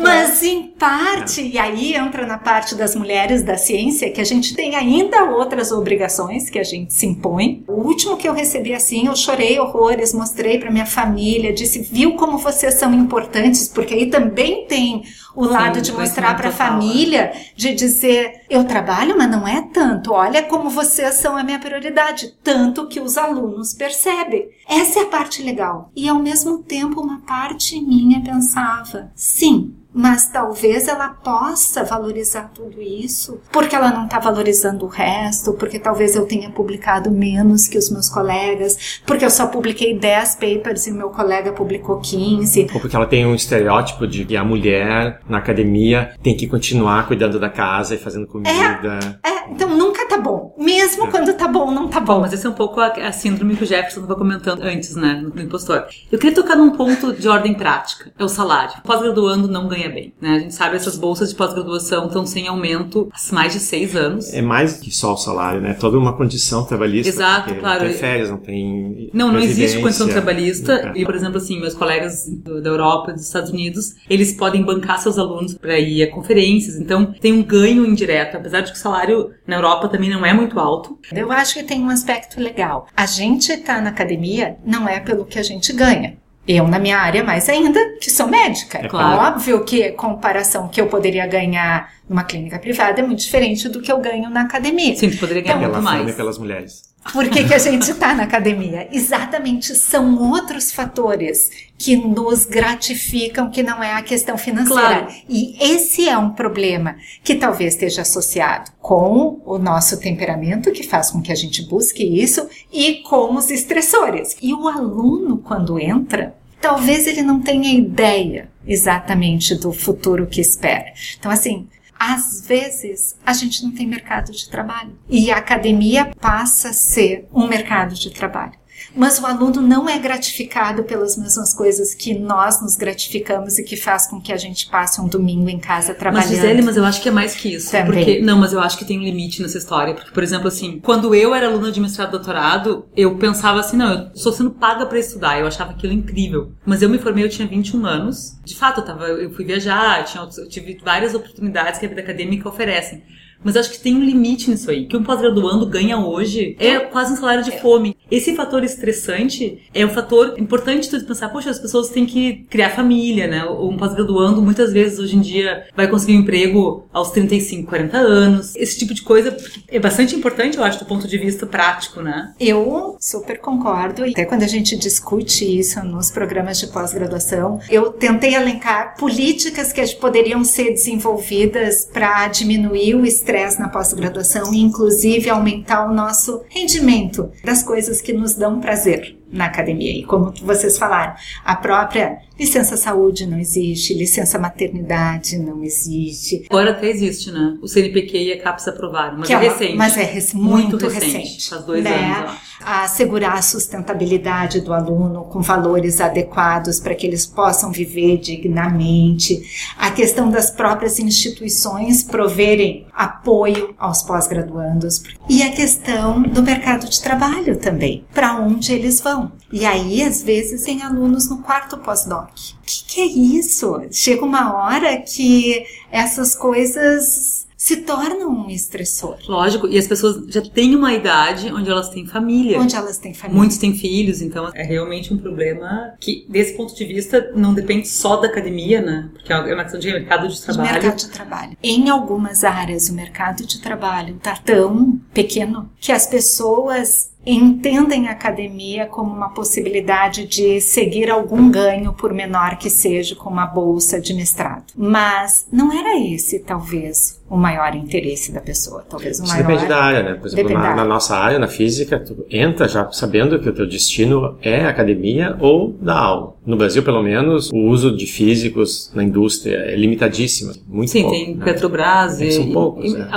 Mas 0.01 0.43
em 0.43 0.63
parte, 0.63 1.41
e 1.41 1.57
aí 1.57 1.95
entra 1.95 2.25
na 2.25 2.37
parte 2.37 2.75
das 2.75 2.95
mulheres 2.95 3.43
da 3.43 3.57
ciência, 3.57 4.09
que 4.09 4.21
a 4.21 4.23
gente 4.23 4.55
tem 4.55 4.75
ainda 4.75 5.25
outras 5.25 5.71
obrigações 5.71 6.49
que 6.49 6.57
a 6.57 6.63
gente 6.63 6.93
se 6.93 7.05
impõe. 7.05 7.63
O 7.67 7.81
último 7.81 8.17
que 8.17 8.27
eu 8.27 8.33
recebi 8.33 8.73
assim, 8.73 9.07
eu 9.07 9.15
chorei 9.15 9.59
horrores, 9.59 10.13
mostrei 10.13 10.57
para 10.57 10.71
minha 10.71 10.85
família, 10.85 11.53
disse, 11.53 11.81
viu 11.81 12.15
como 12.15 12.37
vocês 12.37 12.75
são 12.75 12.93
importantes, 12.93 13.67
porque 13.67 13.93
aí 13.93 14.05
também 14.07 14.65
tem 14.65 15.03
o 15.35 15.45
lado 15.45 15.75
Sim, 15.75 15.81
de 15.81 15.91
mostrar 15.93 16.35
para 16.35 16.49
a 16.49 16.51
família, 16.51 17.31
de 17.55 17.73
dizer, 17.73 18.38
eu 18.49 18.63
trabalho, 18.63 19.15
mas 19.17 19.29
não 19.29 19.47
é 19.47 19.61
tanto. 19.61 20.11
Olha 20.11 20.43
como 20.43 20.69
vocês 20.69 21.15
são 21.15 21.37
a 21.37 21.43
minha 21.43 21.59
prioridade, 21.59 22.35
tanto 22.43 22.87
que 22.87 22.99
os 22.99 23.17
alunos 23.17 23.73
percebem. 23.73 24.49
Essa 24.67 24.99
é 24.99 25.03
a 25.03 25.07
parte 25.07 25.43
legal. 25.43 25.91
E 25.95 26.09
ao 26.09 26.19
mesmo 26.19 26.63
tempo, 26.63 26.99
uma 26.99 27.19
parte 27.21 27.79
minha 27.79 28.21
pensava, 28.21 29.11
sim, 29.15 29.75
mas 29.93 30.29
talvez 30.29 30.87
ela 30.87 31.09
possa 31.09 31.83
valorizar 31.83 32.51
tudo 32.53 32.81
isso, 32.81 33.39
porque 33.51 33.75
ela 33.75 33.91
não 33.91 34.05
está 34.05 34.19
valorizando 34.19 34.85
o 34.85 34.87
resto, 34.87 35.53
porque 35.53 35.79
talvez 35.79 36.15
eu 36.15 36.25
tenha 36.25 36.49
publicado 36.49 37.09
menos 37.09 37.67
que 37.67 37.77
os 37.77 37.89
meus 37.89 38.09
colegas, 38.09 39.01
porque 39.05 39.25
eu 39.25 39.29
só 39.29 39.47
publiquei 39.47 39.97
10 39.97 40.35
papers 40.35 40.87
e 40.87 40.91
meu 40.91 41.09
colega 41.09 41.51
publicou 41.51 41.99
15. 41.99 42.67
Ou 42.73 42.79
porque 42.79 42.95
ela 42.95 43.05
tem 43.05 43.25
um 43.25 43.33
estereótipo 43.33 44.07
de 44.07 44.25
que 44.25 44.37
a 44.37 44.43
mulher 44.43 45.19
na 45.27 45.39
academia 45.39 46.13
tem 46.21 46.35
que 46.37 46.47
continuar 46.47 47.07
cuidando 47.07 47.39
da 47.39 47.49
casa 47.49 47.95
e 47.95 47.97
fazendo 47.97 48.27
comida. 48.27 49.19
É, 49.23 49.29
é 49.29 49.38
então 49.49 49.75
nunca 49.75 50.07
tá 50.07 50.17
bom. 50.17 50.55
Mesmo 50.57 51.05
é. 51.05 51.11
quando 51.11 51.33
tá 51.33 51.47
bom, 51.47 51.71
não 51.71 51.87
tá 51.87 51.99
bom. 51.99 52.15
bom. 52.15 52.21
Mas 52.21 52.33
esse 52.33 52.45
é 52.45 52.49
um 52.49 52.53
pouco 52.53 52.79
a, 52.79 52.87
a 52.87 53.11
síndrome 53.11 53.55
que 53.55 53.63
o 53.63 53.67
Jefferson 53.67 54.01
estava 54.01 54.17
comentando 54.17 54.61
antes, 54.61 54.95
né, 54.95 55.23
no 55.33 55.41
impostor. 55.41 55.85
Eu 56.11 56.19
queria 56.19 56.35
tocar 56.35 56.55
num 56.55 56.71
ponto 56.71 57.13
de 57.13 57.27
ordem 57.27 57.53
prática, 57.53 58.11
é 58.17 58.23
o 58.23 58.29
salário. 58.29 58.81
Pós-graduando 58.83 59.47
não 59.47 59.67
ganha 59.67 59.89
bem. 59.89 60.13
Né? 60.19 60.35
A 60.35 60.39
gente 60.39 60.55
sabe 60.55 60.75
essas 60.75 60.97
bolsas 60.97 61.29
de 61.29 61.35
pós-graduação 61.35 62.07
estão 62.07 62.25
sem 62.25 62.47
aumento 62.47 63.09
há 63.13 63.33
mais 63.33 63.53
de 63.53 63.59
seis 63.59 63.95
anos. 63.95 64.33
É 64.33 64.41
mais 64.41 64.77
que 64.77 64.91
só 64.91 65.13
o 65.13 65.17
salário, 65.17 65.61
né? 65.61 65.73
Toda 65.73 65.97
uma 65.97 66.15
condição 66.15 66.65
trabalhista. 66.65 67.09
Exato, 67.09 67.55
claro. 67.55 67.83
Não 67.83 67.89
tem 67.89 67.97
férias, 67.97 68.29
não 68.29 68.37
tem. 68.37 69.09
Não, 69.13 69.31
não 69.31 69.39
existe 69.39 69.79
condição 69.79 70.07
trabalhista. 70.07 70.73
É. 70.73 70.99
E, 70.99 71.05
por 71.05 71.15
exemplo, 71.15 71.37
assim, 71.37 71.59
meus 71.59 71.73
colegas 71.73 72.25
da 72.27 72.69
Europa 72.69 73.13
dos 73.13 73.25
Estados 73.25 73.51
Unidos, 73.51 73.95
eles 74.09 74.33
podem 74.33 74.63
bancar 74.63 74.99
seus 74.99 75.17
alunos 75.17 75.53
para 75.53 75.77
ir 75.79 76.03
a 76.03 76.11
conferências. 76.11 76.75
Então, 76.75 77.13
tem 77.19 77.33
um 77.33 77.43
ganho 77.43 77.85
indireto, 77.85 78.37
apesar 78.37 78.61
de 78.61 78.71
que 78.71 78.77
o 78.77 78.81
salário 78.81 79.31
na 79.45 79.55
Europa 79.55 79.89
também 79.89 80.09
não 80.09 80.25
é 80.25 80.33
muito 80.33 80.59
alto. 80.59 80.99
Eu 81.11 81.31
acho 81.31 81.55
que 81.55 81.63
tem 81.63 81.81
um 81.81 81.89
aspecto 81.89 82.39
legal. 82.39 82.87
A 82.95 83.05
gente 83.05 83.51
está 83.51 83.81
na 83.81 83.89
academia 83.89 84.57
não 84.65 84.87
é 84.87 84.99
pelo 84.99 85.25
que 85.25 85.39
a 85.39 85.43
gente 85.43 85.73
ganha. 85.73 86.17
Eu, 86.47 86.67
na 86.67 86.79
minha 86.79 86.97
área, 86.97 87.23
mais 87.23 87.47
ainda, 87.47 87.79
que 88.01 88.09
sou 88.09 88.27
médica. 88.27 88.79
É 88.79 88.87
claro. 88.87 89.35
óbvio 89.35 89.63
que 89.63 89.83
a 89.83 89.93
comparação 89.93 90.67
que 90.67 90.81
eu 90.81 90.87
poderia 90.87 91.27
ganhar 91.27 91.93
numa 92.09 92.23
clínica 92.23 92.57
privada 92.57 93.01
é 93.01 93.05
muito 93.05 93.19
diferente 93.19 93.69
do 93.69 93.79
que 93.79 93.91
eu 93.91 93.99
ganho 93.99 94.31
na 94.31 94.41
academia. 94.41 94.95
Sim, 94.95 95.11
tu 95.11 95.17
poderia 95.17 95.43
ganhar 95.43 95.57
então, 95.57 95.69
muito 95.69 95.83
mais. 95.83 96.15
pelas 96.15 96.39
mulheres. 96.39 96.88
Por 97.13 97.27
que, 97.29 97.45
que 97.45 97.53
a 97.53 97.57
gente 97.57 97.89
está 97.89 98.13
na 98.13 98.23
academia? 98.23 98.87
Exatamente, 98.91 99.73
são 99.73 100.31
outros 100.31 100.71
fatores 100.71 101.49
que 101.77 101.95
nos 101.95 102.45
gratificam, 102.45 103.49
que 103.49 103.63
não 103.63 103.81
é 103.81 103.93
a 103.93 104.01
questão 104.01 104.37
financeira. 104.37 105.03
Claro. 105.03 105.07
E 105.27 105.55
esse 105.59 106.07
é 106.07 106.17
um 106.17 106.31
problema 106.31 106.97
que 107.23 107.35
talvez 107.35 107.73
esteja 107.73 108.01
associado 108.01 108.71
com 108.79 109.41
o 109.45 109.57
nosso 109.57 109.99
temperamento, 109.99 110.71
que 110.71 110.83
faz 110.83 111.09
com 111.09 111.21
que 111.21 111.31
a 111.31 111.35
gente 111.35 111.63
busque 111.67 112.03
isso, 112.03 112.47
e 112.71 112.95
com 113.03 113.33
os 113.35 113.49
estressores. 113.49 114.35
E 114.41 114.53
o 114.53 114.67
aluno, 114.67 115.37
quando 115.37 115.79
entra, 115.79 116.35
talvez 116.61 117.07
ele 117.07 117.21
não 117.21 117.39
tenha 117.39 117.73
ideia 117.73 118.49
exatamente 118.67 119.55
do 119.55 119.71
futuro 119.71 120.27
que 120.27 120.41
espera. 120.41 120.93
Então, 121.17 121.31
assim, 121.31 121.67
às 121.99 122.47
vezes 122.47 123.17
a 123.25 123.33
gente 123.33 123.61
não 123.63 123.71
tem 123.71 123.85
mercado 123.85 124.31
de 124.31 124.49
trabalho 124.49 124.97
e 125.09 125.29
a 125.29 125.37
academia 125.37 126.05
passa 126.19 126.69
a 126.69 126.73
ser 126.73 127.27
um 127.33 127.47
mercado 127.47 127.93
de 127.93 128.09
trabalho. 128.09 128.58
Mas 128.95 129.19
o 129.19 129.25
aluno 129.25 129.61
não 129.61 129.87
é 129.87 129.97
gratificado 129.97 130.83
pelas 130.83 131.17
mesmas 131.17 131.53
coisas 131.53 131.93
que 131.93 132.17
nós 132.17 132.61
nos 132.61 132.75
gratificamos 132.75 133.57
e 133.57 133.63
que 133.63 133.77
faz 133.77 134.07
com 134.07 134.19
que 134.21 134.31
a 134.31 134.37
gente 134.37 134.69
passe 134.69 134.99
um 135.01 135.07
domingo 135.07 135.49
em 135.49 135.59
casa 135.59 135.93
trabalhando. 135.93 136.29
Mas 136.29 136.35
Gisele, 136.35 136.61
mas 136.61 136.77
eu 136.77 136.85
acho 136.85 137.01
que 137.01 137.09
é 137.09 137.11
mais 137.11 137.35
que 137.35 137.53
isso. 137.55 137.71
Também. 137.71 138.03
Porque, 138.03 138.19
não, 138.21 138.37
mas 138.37 138.53
eu 138.53 138.59
acho 138.59 138.77
que 138.77 138.85
tem 138.85 138.99
um 138.99 139.03
limite 139.03 139.41
nessa 139.41 139.57
história. 139.57 139.93
Porque, 139.93 140.11
por 140.11 140.23
exemplo, 140.23 140.47
assim, 140.47 140.79
quando 140.79 141.13
eu 141.13 141.33
era 141.33 141.47
aluna 141.47 141.71
de 141.71 141.79
mestrado 141.79 142.09
e 142.09 142.11
doutorado, 142.11 142.85
eu 142.95 143.15
pensava 143.17 143.59
assim, 143.59 143.77
não, 143.77 143.91
eu 143.91 144.11
estou 144.13 144.31
sendo 144.31 144.51
paga 144.51 144.85
para 144.85 144.99
estudar. 144.99 145.39
Eu 145.39 145.47
achava 145.47 145.71
aquilo 145.71 145.93
incrível. 145.93 146.51
Mas 146.65 146.81
eu 146.81 146.89
me 146.89 146.97
formei, 146.97 147.23
eu 147.23 147.29
tinha 147.29 147.47
21 147.47 147.85
anos. 147.85 148.37
De 148.43 148.55
fato, 148.55 148.81
eu, 148.81 148.85
tava, 148.85 149.05
eu 149.07 149.31
fui 149.31 149.45
viajar, 149.45 150.03
tinha, 150.05 150.27
eu 150.37 150.47
tive 150.47 150.77
várias 150.83 151.13
oportunidades 151.13 151.79
que 151.79 151.85
a 151.85 151.89
vida 151.89 152.01
acadêmica 152.01 152.47
oferecem. 152.47 153.03
Mas 153.43 153.55
acho 153.55 153.71
que 153.71 153.79
tem 153.79 153.95
um 153.95 154.03
limite 154.03 154.49
nisso 154.49 154.69
aí. 154.69 154.85
Que 154.85 154.97
um 154.97 155.03
pós-graduando 155.03 155.65
ganha 155.65 155.97
hoje 155.97 156.55
é 156.59 156.79
quase 156.79 157.13
um 157.13 157.15
salário 157.15 157.43
de 157.43 157.59
fome. 157.59 157.95
Esse 158.11 158.35
fator 158.35 158.63
estressante 158.63 159.61
é 159.73 159.85
um 159.85 159.89
fator 159.89 160.35
importante 160.37 160.89
tu 160.89 161.03
pensar, 161.05 161.29
poxa, 161.29 161.49
as 161.49 161.59
pessoas 161.59 161.89
têm 161.89 162.05
que 162.05 162.45
criar 162.49 162.71
família, 162.71 163.27
né? 163.27 163.45
Um 163.45 163.77
pós-graduando, 163.77 164.41
muitas 164.41 164.73
vezes, 164.73 164.99
hoje 164.99 165.15
em 165.15 165.21
dia, 165.21 165.67
vai 165.75 165.87
conseguir 165.87 166.17
um 166.17 166.21
emprego 166.21 166.87
aos 166.91 167.11
35, 167.11 167.67
40 167.69 167.97
anos. 167.97 168.55
Esse 168.55 168.77
tipo 168.77 168.93
de 168.93 169.01
coisa 169.01 169.35
é 169.67 169.79
bastante 169.79 170.15
importante, 170.15 170.57
eu 170.57 170.63
acho, 170.63 170.79
do 170.79 170.85
ponto 170.85 171.07
de 171.07 171.17
vista 171.17 171.45
prático, 171.45 172.01
né? 172.01 172.33
Eu 172.39 172.97
super 172.99 173.39
concordo. 173.39 174.05
E 174.05 174.11
até 174.11 174.25
quando 174.25 174.43
a 174.43 174.47
gente 174.47 174.75
discute 174.75 175.59
isso 175.59 175.83
nos 175.85 176.11
programas 176.11 176.59
de 176.59 176.67
pós-graduação, 176.67 177.59
eu 177.69 177.91
tentei 177.91 178.35
elencar 178.35 178.95
políticas 178.97 179.71
que 179.71 179.79
poderiam 179.95 180.43
ser 180.43 180.71
desenvolvidas 180.71 181.85
para 181.91 182.27
diminuir 182.27 182.95
o 182.95 183.05
estresse 183.05 183.28
na 183.59 183.69
pós-graduação 183.69 184.53
e, 184.53 184.59
inclusive, 184.59 185.29
aumentar 185.29 185.85
o 185.85 185.93
nosso 185.93 186.41
rendimento 186.49 187.31
das 187.43 187.63
coisas 187.63 188.01
que 188.01 188.13
nos 188.13 188.35
dão 188.35 188.59
prazer 188.59 189.17
na 189.31 189.45
academia. 189.45 189.91
E 189.91 190.03
como 190.03 190.33
vocês 190.41 190.77
falaram, 190.77 191.15
a 191.45 191.55
própria 191.55 192.17
licença 192.39 192.77
saúde 192.77 193.25
não 193.25 193.37
existe, 193.37 193.93
licença 193.93 194.39
maternidade 194.39 195.37
não 195.37 195.63
existe. 195.63 196.45
Agora 196.49 196.71
até 196.71 196.89
existe, 196.89 197.31
né? 197.31 197.57
O 197.61 197.67
CNPq 197.67 198.17
e 198.17 198.31
a 198.33 198.41
CAPES 198.41 198.67
aprovaram, 198.69 199.17
mas 199.19 199.29
é, 199.29 199.35
uma- 199.35 199.43
recente. 199.43 199.75
Mas 199.75 199.97
é 199.97 200.03
rec- 200.03 200.33
muito, 200.33 200.77
recente. 200.87 201.49
Faz 201.49 201.63
dois 201.65 201.83
né? 201.83 202.13
anos, 202.15 202.31
acho. 202.31 202.49
Assegurar 202.61 203.37
a 203.37 203.41
sustentabilidade 203.41 204.61
do 204.61 204.73
aluno 204.73 205.23
com 205.25 205.41
valores 205.41 206.01
adequados 206.01 206.79
para 206.79 206.93
que 206.95 207.05
eles 207.07 207.25
possam 207.25 207.71
viver 207.71 208.17
dignamente. 208.17 209.41
A 209.77 209.91
questão 209.91 210.29
das 210.29 210.51
próprias 210.51 210.99
instituições 210.99 212.03
proverem 212.03 212.85
apoio 212.93 213.73
aos 213.77 214.01
pós-graduandos. 214.03 215.03
E 215.29 215.41
a 215.41 215.51
questão 215.51 216.21
do 216.21 216.41
mercado 216.43 216.89
de 216.89 217.01
trabalho 217.01 217.57
também, 217.57 218.03
para 218.13 218.39
onde 218.39 218.73
eles 218.73 218.99
vão. 219.01 219.31
E 219.51 219.65
aí, 219.65 220.03
às 220.03 220.21
vezes, 220.21 220.63
tem 220.63 220.81
alunos 220.83 221.29
no 221.29 221.37
quarto 221.39 221.77
pós-doc. 221.77 222.28
O 222.29 222.65
que, 222.65 222.85
que 222.85 223.01
é 223.01 223.05
isso? 223.05 223.81
Chega 223.91 224.23
uma 224.23 224.53
hora 224.53 224.97
que 224.97 225.65
essas 225.91 226.35
coisas 226.35 227.47
se 227.59 227.75
tornam 227.75 228.29
um 228.29 228.49
estressor. 228.49 229.17
Lógico, 229.27 229.67
e 229.67 229.77
as 229.77 229.85
pessoas 229.85 230.33
já 230.33 230.41
têm 230.41 230.73
uma 230.77 230.93
idade 230.93 231.51
onde 231.51 231.69
elas 231.69 231.89
têm 231.89 232.05
família. 232.05 232.57
Onde 232.57 232.73
elas 232.73 232.97
têm 232.97 233.13
família. 233.13 233.37
Muitos 233.37 233.57
têm 233.57 233.73
filhos, 233.75 234.21
então 234.21 234.49
é 234.55 234.63
realmente 234.63 235.13
um 235.13 235.17
problema 235.17 235.93
que, 235.99 236.25
desse 236.29 236.55
ponto 236.55 236.73
de 236.73 236.85
vista, 236.85 237.33
não 237.35 237.53
depende 237.53 237.85
só 237.89 238.15
da 238.15 238.27
academia, 238.27 238.81
né? 238.81 239.09
Porque 239.11 239.33
é 239.33 239.53
uma 239.53 239.63
questão 239.63 239.77
de 239.77 239.91
mercado 239.91 240.29
de 240.29 240.35
de 240.35 240.41
trabalho. 240.41 240.71
mercado 240.71 240.95
de 240.95 241.09
trabalho. 241.09 241.57
Em 241.61 241.89
algumas 241.89 242.45
áreas, 242.45 242.87
o 242.87 242.93
mercado 242.93 243.45
de 243.45 243.59
trabalho 243.59 244.15
está 244.15 244.37
tão 244.37 244.97
pequeno 245.13 245.69
que 245.81 245.91
as 245.91 246.07
pessoas 246.07 247.08
entendem 247.25 248.07
a 248.07 248.11
academia 248.11 248.85
como 248.85 249.13
uma 249.13 249.29
possibilidade 249.29 250.25
de 250.25 250.61
seguir 250.61 251.09
algum 251.09 251.49
ganho, 251.51 251.93
por 251.93 252.13
menor 252.13 252.57
que 252.57 252.69
seja, 252.69 253.15
com 253.15 253.29
uma 253.29 253.45
bolsa 253.45 253.99
de 253.99 254.13
mestrado. 254.13 254.73
Mas 254.75 255.45
não 255.51 255.71
era 255.71 255.99
esse, 255.99 256.39
talvez, 256.39 257.18
o 257.29 257.37
maior 257.37 257.75
interesse 257.75 258.31
da 258.31 258.41
pessoa. 258.41 258.83
Talvez 258.89 259.19
o 259.19 259.23
Isso 259.23 259.31
maior. 259.33 259.47
depende 259.47 259.67
da 259.67 259.77
área, 259.83 260.03
né? 260.03 260.13
Por 260.15 260.27
exemplo, 260.27 260.53
na, 260.53 260.75
na 260.75 260.83
nossa 260.85 261.15
área, 261.15 261.37
na 261.39 261.47
física, 261.47 261.99
tu 261.99 262.25
entra 262.29 262.67
já 262.67 262.89
sabendo 262.91 263.39
que 263.39 263.47
o 263.49 263.53
teu 263.53 263.67
destino 263.67 264.37
é 264.41 264.65
academia 264.65 265.37
ou 265.39 265.73
da 265.81 265.97
aula. 265.97 266.33
No 266.45 266.57
Brasil, 266.57 266.81
pelo 266.81 267.03
menos, 267.03 267.49
o 267.51 267.57
uso 267.67 267.95
de 267.95 268.05
físicos 268.07 268.91
na 268.95 269.03
indústria 269.03 269.55
é 269.57 269.75
limitadíssimo. 269.75 270.53
Muito 270.67 270.89
Sim, 270.91 271.01
pouco, 271.03 271.15
tem 271.17 271.35
né? 271.35 271.45
Petrobras 271.45 272.19
e, 272.21 272.31
São 272.31 272.51
poucos, 272.51 272.91
e- 272.91 272.97
né? 272.97 273.07
É. 273.11 273.15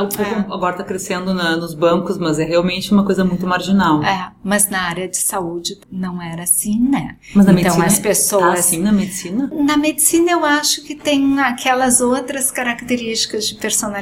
agora 0.53 0.73
está 0.73 0.85
crescendo 0.85 1.33
na- 1.33 1.57
nos 1.57 1.73
bancos, 1.75 2.19
mas 2.19 2.39
é 2.39 2.45
realmente 2.45 2.93
uma 2.93 3.05
coisa 3.05 3.25
muito 3.25 3.47
marginal. 3.47 4.03
É, 4.03 4.31
mas 4.45 4.69
na 4.69 4.83
área 4.83 5.09
de 5.09 5.17
saúde 5.17 5.79
não 5.91 6.21
era 6.21 6.43
assim, 6.43 6.79
né? 6.79 7.17
Mas 7.35 7.47
na 7.47 7.53
então 7.53 7.63
medicina 7.63 7.87
as 7.87 7.99
pessoas 7.99 8.43
tá 8.43 8.53
assim 8.53 8.83
na 8.83 8.93
medicina? 8.93 9.51
Na 9.65 9.77
medicina 9.77 10.31
eu 10.33 10.45
acho 10.45 10.83
que 10.85 10.95
tem 10.95 11.41
aquelas 11.41 12.01
outras 12.01 12.51
características 12.51 13.49
de 13.49 13.55
personalidade, 13.55 14.02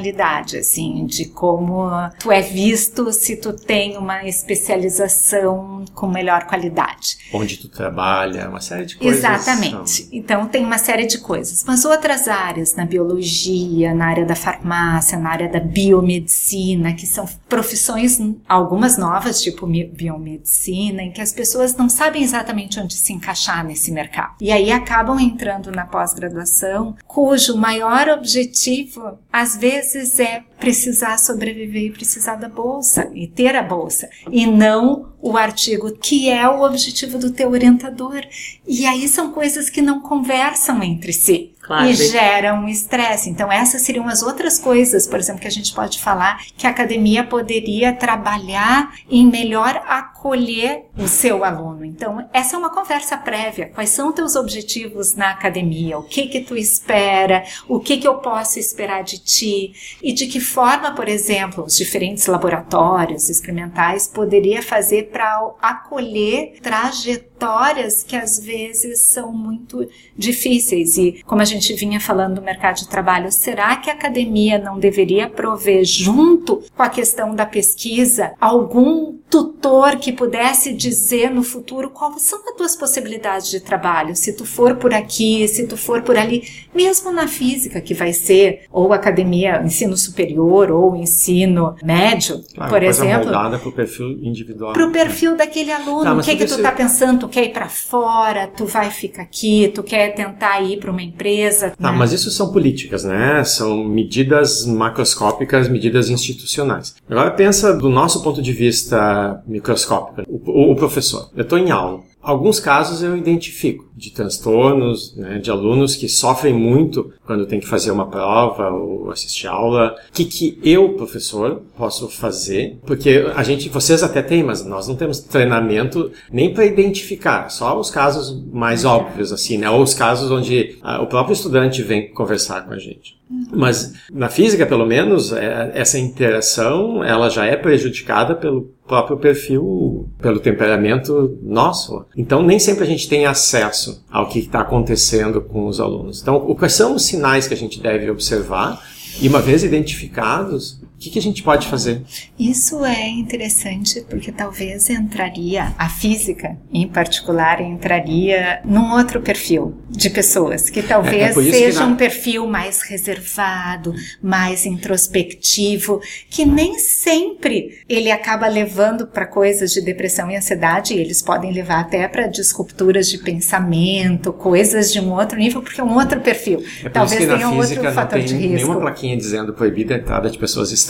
assim, 0.58 1.06
de 1.06 1.26
como 1.26 1.88
tu 2.18 2.32
é 2.32 2.40
visto 2.40 3.12
se 3.12 3.36
tu 3.36 3.52
tem 3.52 3.96
uma 3.96 4.24
especialização 4.24 5.84
com 5.94 6.06
melhor 6.06 6.46
qualidade. 6.46 7.18
Onde 7.32 7.56
tu 7.56 7.68
trabalha, 7.68 8.48
uma 8.48 8.60
série 8.60 8.86
de 8.86 8.96
coisas. 8.96 9.18
Exatamente. 9.18 10.08
Então 10.12 10.46
tem 10.46 10.64
uma 10.64 10.78
série 10.78 11.06
de 11.06 11.18
coisas. 11.18 11.64
Mas 11.64 11.84
outras 11.84 12.28
áreas, 12.28 12.74
na 12.74 12.84
biologia, 12.84 13.94
na 13.94 14.06
área 14.06 14.24
da 14.24 14.34
farmácia, 14.34 15.18
na 15.18 15.30
área 15.30 15.48
da 15.48 15.60
biomedicina, 15.60 16.92
que 16.94 17.06
são 17.06 17.28
profissões, 17.48 18.18
algumas 18.48 18.96
novas, 18.96 19.42
tipo 19.42 19.66
biomedicina, 19.66 21.02
em 21.02 21.12
que 21.12 21.20
as 21.20 21.32
pessoas 21.32 21.74
não 21.76 21.88
sabem 21.88 22.22
exatamente 22.22 22.78
onde 22.80 22.94
se 22.94 23.12
encaixar 23.12 23.64
nesse 23.64 23.90
mercado. 23.90 24.34
E 24.40 24.50
aí 24.50 24.70
acabam 24.70 25.18
entrando 25.18 25.70
na 25.70 25.84
pós-graduação, 25.84 26.96
cujo 27.06 27.56
maior 27.56 28.08
objetivo, 28.08 29.18
às 29.32 29.56
vezes, 29.56 29.89
é 29.94 30.42
precisar 30.58 31.18
sobreviver 31.18 31.84
e 31.84 31.90
precisar 31.90 32.36
da 32.36 32.48
bolsa, 32.48 33.10
e 33.14 33.26
ter 33.26 33.56
a 33.56 33.62
bolsa, 33.62 34.08
e 34.30 34.46
não 34.46 35.12
o 35.20 35.36
artigo, 35.36 35.92
que 35.92 36.28
é 36.28 36.48
o 36.48 36.62
objetivo 36.62 37.18
do 37.18 37.30
teu 37.30 37.50
orientador. 37.50 38.20
E 38.66 38.86
aí 38.86 39.08
são 39.08 39.32
coisas 39.32 39.68
que 39.68 39.82
não 39.82 40.00
conversam 40.00 40.82
entre 40.82 41.12
si. 41.12 41.52
Claro, 41.70 41.86
e 41.86 41.94
geram 41.94 42.68
estresse. 42.68 43.30
Então, 43.30 43.50
essas 43.50 43.82
seriam 43.82 44.08
as 44.08 44.24
outras 44.24 44.58
coisas, 44.58 45.06
por 45.06 45.20
exemplo, 45.20 45.40
que 45.40 45.46
a 45.46 45.52
gente 45.52 45.72
pode 45.72 46.00
falar 46.00 46.42
que 46.56 46.66
a 46.66 46.70
academia 46.70 47.22
poderia 47.22 47.92
trabalhar 47.92 48.92
em 49.08 49.24
melhor 49.24 49.80
acolher 49.86 50.86
o 50.98 51.06
seu 51.06 51.44
aluno. 51.44 51.84
Então, 51.84 52.28
essa 52.32 52.56
é 52.56 52.58
uma 52.58 52.70
conversa 52.70 53.16
prévia. 53.16 53.70
Quais 53.72 53.90
são 53.90 54.10
teus 54.10 54.34
objetivos 54.34 55.14
na 55.14 55.30
academia? 55.30 55.96
O 55.96 56.02
que 56.02 56.26
que 56.26 56.40
tu 56.40 56.56
espera? 56.56 57.44
O 57.68 57.78
que 57.78 57.98
que 57.98 58.08
eu 58.08 58.16
posso 58.16 58.58
esperar 58.58 59.04
de 59.04 59.20
ti? 59.20 59.72
E 60.02 60.12
de 60.12 60.26
que 60.26 60.40
forma, 60.40 60.92
por 60.92 61.08
exemplo, 61.08 61.62
os 61.62 61.76
diferentes 61.76 62.26
laboratórios 62.26 63.30
experimentais 63.30 64.08
poderia 64.08 64.60
fazer 64.60 65.10
para 65.12 65.52
acolher 65.62 66.58
trajetórias 66.60 68.02
que 68.02 68.16
às 68.16 68.40
vezes 68.40 69.12
são 69.12 69.32
muito 69.32 69.88
difíceis. 70.16 70.98
E 70.98 71.22
como 71.24 71.40
a 71.40 71.44
gente 71.44 71.59
vinha 71.68 72.00
falando 72.00 72.36
do 72.36 72.42
mercado 72.42 72.76
de 72.76 72.88
trabalho, 72.88 73.30
será 73.30 73.76
que 73.76 73.90
a 73.90 73.92
academia 73.92 74.58
não 74.58 74.78
deveria 74.78 75.28
prover, 75.28 75.84
junto 75.84 76.62
com 76.76 76.82
a 76.82 76.88
questão 76.88 77.34
da 77.34 77.46
pesquisa, 77.46 78.34
algum 78.40 79.19
tutor 79.30 79.96
que 79.96 80.12
pudesse 80.12 80.72
dizer 80.72 81.30
no 81.30 81.42
futuro 81.42 81.90
quais 81.90 82.22
são 82.22 82.40
as 82.48 82.56
tuas 82.56 82.76
possibilidades 82.76 83.48
de 83.48 83.60
trabalho? 83.60 84.16
Se 84.16 84.32
tu 84.32 84.44
for 84.44 84.74
por 84.76 84.92
aqui, 84.92 85.46
se 85.46 85.66
tu 85.66 85.76
for 85.76 86.02
por 86.02 86.16
ali, 86.16 86.42
mesmo 86.74 87.12
na 87.12 87.28
física, 87.28 87.80
que 87.80 87.94
vai 87.94 88.12
ser 88.12 88.62
ou 88.72 88.92
academia, 88.92 89.62
ensino 89.64 89.96
superior 89.96 90.70
ou 90.72 90.96
ensino 90.96 91.76
médio, 91.82 92.42
Claro, 92.54 92.70
por 92.70 92.82
exemplo. 92.82 93.24
moldada 93.26 93.58
pro 93.58 93.70
perfil 93.72 94.18
individual. 94.22 94.72
Pro 94.72 94.90
perfil 94.90 95.36
daquele 95.36 95.70
aluno, 95.70 96.04
Tá, 96.04 96.14
o 96.14 96.20
que 96.20 96.36
que 96.36 96.44
tu 96.44 96.54
isso- 96.54 96.62
tá 96.62 96.72
pensando? 96.72 97.20
Tu 97.20 97.28
quer 97.28 97.44
ir 97.44 97.52
para 97.52 97.68
fora? 97.68 98.48
Tu 98.48 98.66
vai 98.66 98.90
ficar 98.90 99.22
aqui? 99.22 99.70
Tu 99.74 99.82
quer 99.82 100.14
tentar 100.14 100.60
ir 100.62 100.78
para 100.78 100.90
uma 100.90 101.02
empresa? 101.02 101.70
Tá, 101.78 101.92
né? 101.92 101.96
mas 101.98 102.12
isso 102.12 102.30
são 102.30 102.50
políticas, 102.52 103.04
né? 103.04 103.44
São 103.44 103.84
medidas 103.84 104.66
macroscópicas, 104.66 105.68
medidas 105.68 106.08
institucionais. 106.10 106.94
Agora 107.08 107.30
pensa 107.30 107.72
do 107.76 107.88
nosso 107.88 108.22
ponto 108.22 108.42
de 108.42 108.52
vista 108.52 109.19
microscópica. 109.46 110.24
O, 110.28 110.72
o 110.72 110.76
professor. 110.76 111.30
Eu 111.34 111.42
estou 111.42 111.58
em 111.58 111.70
aula. 111.70 112.00
Alguns 112.22 112.60
casos 112.60 113.02
eu 113.02 113.16
identifico 113.16 113.89
de 114.00 114.10
transtornos, 114.10 115.14
né, 115.14 115.38
de 115.38 115.50
alunos 115.50 115.94
que 115.94 116.08
sofrem 116.08 116.54
muito 116.54 117.12
quando 117.26 117.46
tem 117.46 117.60
que 117.60 117.68
fazer 117.68 117.90
uma 117.90 118.06
prova 118.06 118.70
ou 118.70 119.10
assistir 119.10 119.46
aula. 119.46 119.94
O 120.08 120.12
que, 120.12 120.24
que 120.24 120.58
eu, 120.64 120.94
professor, 120.94 121.60
posso 121.76 122.08
fazer? 122.08 122.78
Porque 122.86 123.26
a 123.36 123.42
gente, 123.42 123.68
vocês 123.68 124.02
até 124.02 124.22
têm, 124.22 124.42
mas 124.42 124.64
nós 124.64 124.88
não 124.88 124.96
temos 124.96 125.20
treinamento 125.20 126.10
nem 126.32 126.54
para 126.54 126.64
identificar, 126.64 127.50
só 127.50 127.78
os 127.78 127.90
casos 127.90 128.42
mais 128.50 128.86
óbvios, 128.86 129.32
assim, 129.32 129.58
né? 129.58 129.68
Ou 129.68 129.82
os 129.82 129.92
casos 129.92 130.30
onde 130.30 130.78
ah, 130.82 131.02
o 131.02 131.06
próprio 131.06 131.34
estudante 131.34 131.82
vem 131.82 132.10
conversar 132.10 132.66
com 132.66 132.72
a 132.72 132.78
gente. 132.78 133.20
Mas 133.52 133.92
na 134.12 134.28
física, 134.28 134.66
pelo 134.66 134.84
menos, 134.84 135.32
é, 135.32 135.70
essa 135.74 135.98
interação 135.98 137.04
ela 137.04 137.28
já 137.28 137.46
é 137.46 137.56
prejudicada 137.56 138.34
pelo 138.34 138.72
próprio 138.86 139.16
perfil, 139.18 140.08
pelo 140.20 140.40
temperamento 140.40 141.38
nosso. 141.40 142.04
Então, 142.16 142.42
nem 142.42 142.58
sempre 142.58 142.82
a 142.82 142.86
gente 142.86 143.08
tem 143.08 143.26
acesso 143.26 143.89
ao 144.10 144.28
que 144.28 144.38
está 144.38 144.60
acontecendo 144.60 145.40
com 145.40 145.66
os 145.66 145.80
alunos. 145.80 146.20
Então, 146.20 146.40
quais 146.54 146.72
são 146.72 146.94
os 146.94 147.04
sinais 147.04 147.46
que 147.46 147.54
a 147.54 147.56
gente 147.56 147.80
deve 147.80 148.10
observar? 148.10 148.82
E 149.20 149.28
uma 149.28 149.40
vez 149.40 149.62
identificados, 149.62 150.79
o 151.00 151.02
que, 151.02 151.08
que, 151.08 151.18
a 151.18 151.22
gente 151.22 151.42
pode 151.42 151.66
fazer? 151.66 152.02
Isso 152.38 152.84
é 152.84 153.08
interessante 153.08 154.04
porque 154.06 154.30
talvez 154.30 154.90
entraria, 154.90 155.72
a 155.78 155.88
física 155.88 156.58
em 156.70 156.86
particular, 156.86 157.58
entraria 157.62 158.60
num 158.66 158.92
outro 158.92 159.18
perfil 159.22 159.80
de 159.88 160.10
pessoas, 160.10 160.68
que 160.68 160.82
talvez 160.82 161.34
é, 161.38 161.40
é 161.40 161.50
seja 161.50 161.78
que 161.78 161.84
um 161.86 161.96
perfil 161.96 162.46
mais 162.46 162.82
reservado, 162.82 163.94
mais 164.22 164.66
introspectivo, 164.66 166.02
que 166.28 166.44
nem 166.44 166.78
sempre 166.78 167.78
ele 167.88 168.10
acaba 168.10 168.46
levando 168.46 169.06
para 169.06 169.24
coisas 169.24 169.70
de 169.70 169.80
depressão 169.80 170.30
e 170.30 170.36
ansiedade, 170.36 170.92
e 170.92 170.98
eles 170.98 171.22
podem 171.22 171.50
levar 171.50 171.80
até 171.80 172.06
para 172.08 172.26
disrupturas 172.26 173.08
de 173.08 173.16
pensamento, 173.16 174.34
coisas 174.34 174.92
de 174.92 175.00
um 175.00 175.14
outro 175.14 175.38
nível, 175.38 175.62
porque 175.62 175.80
é 175.80 175.84
um 175.84 175.94
outro 175.94 176.20
perfil. 176.20 176.62
É 176.84 176.90
talvez 176.90 177.26
tenha 177.26 177.48
um 177.48 177.56
outro 177.56 177.90
fator 177.90 178.20
de 178.20 178.34
risco. 178.34 178.54
Nenhuma 178.54 178.80
plaquinha 178.80 179.16
dizendo 179.16 179.54
proibida 179.54 179.94
a 179.94 179.98
entrada 179.98 180.28
de 180.28 180.36
pessoas 180.36 180.70
estranhas 180.70 180.89